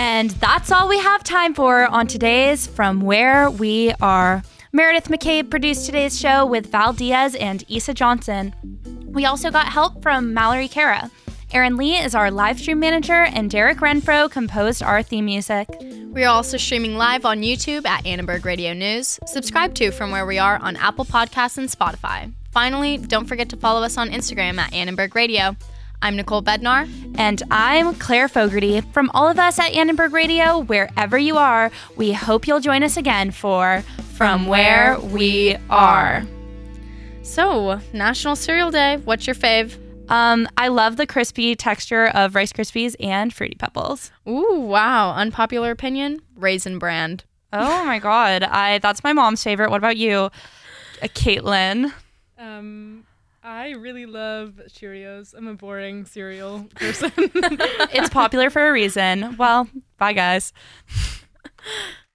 And 0.00 0.30
that's 0.30 0.70
all 0.70 0.86
we 0.88 1.00
have 1.00 1.24
time 1.24 1.54
for 1.54 1.84
on 1.86 2.06
today's 2.06 2.68
From 2.68 3.00
Where 3.00 3.50
We 3.50 3.92
Are. 4.00 4.44
Meredith 4.72 5.08
McCabe 5.08 5.50
produced 5.50 5.86
today's 5.86 6.16
show 6.16 6.46
with 6.46 6.70
Val 6.70 6.92
Diaz 6.92 7.34
and 7.34 7.64
Isa 7.66 7.94
Johnson. 7.94 8.54
We 9.06 9.24
also 9.24 9.50
got 9.50 9.66
help 9.66 10.00
from 10.00 10.32
Mallory 10.32 10.68
Kara. 10.68 11.10
Aaron 11.52 11.76
Lee 11.76 11.96
is 11.96 12.14
our 12.14 12.30
live 12.30 12.60
stream 12.60 12.78
manager, 12.78 13.24
and 13.24 13.50
Derek 13.50 13.78
Renfro 13.78 14.30
composed 14.30 14.84
our 14.84 15.02
theme 15.02 15.24
music. 15.24 15.68
We 16.12 16.22
are 16.22 16.32
also 16.32 16.58
streaming 16.58 16.96
live 16.96 17.24
on 17.24 17.42
YouTube 17.42 17.84
at 17.84 18.06
Annenberg 18.06 18.44
Radio 18.44 18.74
News. 18.74 19.18
Subscribe 19.26 19.74
to 19.74 19.90
From 19.90 20.12
Where 20.12 20.26
We 20.26 20.38
Are 20.38 20.58
on 20.58 20.76
Apple 20.76 21.06
Podcasts 21.06 21.58
and 21.58 21.68
Spotify. 21.68 22.32
Finally, 22.52 22.98
don't 22.98 23.26
forget 23.26 23.48
to 23.48 23.56
follow 23.56 23.82
us 23.82 23.98
on 23.98 24.10
Instagram 24.10 24.58
at 24.58 24.72
Annenberg 24.72 25.16
Radio. 25.16 25.56
I'm 26.00 26.16
Nicole 26.16 26.42
Bednar. 26.42 26.88
And 27.16 27.42
I'm 27.50 27.94
Claire 27.96 28.28
Fogarty. 28.28 28.80
From 28.80 29.10
all 29.14 29.28
of 29.28 29.38
us 29.38 29.58
at 29.58 29.72
Annenberg 29.72 30.12
Radio, 30.12 30.60
wherever 30.60 31.18
you 31.18 31.36
are, 31.36 31.70
we 31.96 32.12
hope 32.12 32.46
you'll 32.46 32.60
join 32.60 32.82
us 32.82 32.96
again 32.96 33.30
for 33.32 33.82
From 34.14 34.46
Where 34.46 34.98
We 35.00 35.56
Are. 35.68 36.24
So, 37.22 37.80
National 37.92 38.36
Cereal 38.36 38.70
Day. 38.70 38.98
What's 38.98 39.26
your 39.26 39.34
fave? 39.34 39.76
Um, 40.08 40.48
I 40.56 40.68
love 40.68 40.96
the 40.96 41.06
crispy 41.06 41.54
texture 41.56 42.06
of 42.06 42.34
Rice 42.34 42.52
Krispies 42.52 42.94
and 43.00 43.34
Fruity 43.34 43.56
Pebbles. 43.58 44.10
Ooh, 44.26 44.60
wow. 44.60 45.12
Unpopular 45.12 45.70
opinion? 45.70 46.22
Raisin 46.36 46.78
Bran. 46.78 47.20
Oh 47.52 47.84
my 47.84 47.98
god. 47.98 48.42
I 48.42 48.78
that's 48.78 49.02
my 49.02 49.12
mom's 49.12 49.42
favorite. 49.42 49.70
What 49.70 49.78
about 49.78 49.96
you? 49.96 50.30
Uh, 51.02 51.08
Caitlin. 51.08 51.92
Um 52.38 53.04
I 53.48 53.70
really 53.70 54.04
love 54.04 54.60
Cheerios. 54.68 55.32
I'm 55.34 55.48
a 55.48 55.54
boring 55.54 56.04
cereal 56.04 56.68
person. 56.74 57.10
it's 57.16 58.10
popular 58.10 58.50
for 58.50 58.68
a 58.68 58.70
reason. 58.70 59.38
Well, 59.38 59.66
bye 59.96 60.12
guys. 60.12 60.52